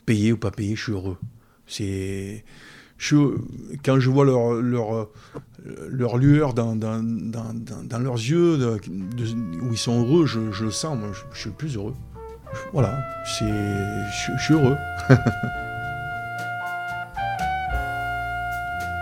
Payé 0.06 0.34
ou 0.34 0.38
pas 0.38 0.51
payé, 0.51 0.75
je 0.75 0.84
suis 0.84 0.91
heureux. 0.91 1.17
C'est. 1.67 2.43
Je, 2.97 3.15
quand 3.84 3.99
je 3.99 4.10
vois 4.10 4.25
leur, 4.25 4.54
leur, 4.54 5.10
leur 5.89 6.17
lueur 6.17 6.54
dans, 6.54 6.75
dans, 6.75 7.01
dans, 7.01 7.54
dans 7.84 7.99
leurs 7.99 8.15
yeux, 8.15 8.80
où 9.62 9.71
ils 9.71 9.77
sont 9.77 10.04
heureux, 10.04 10.27
je, 10.27 10.51
je 10.51 10.65
le 10.65 10.71
sens, 10.71 10.97
moi, 10.99 11.12
je, 11.34 11.39
suis 11.39 11.49
plus 11.49 11.75
heureux. 11.75 11.95
Voilà, 12.73 12.99
je, 13.39 13.45
je 14.38 14.43
suis 14.43 14.54
heureux. 14.54 14.75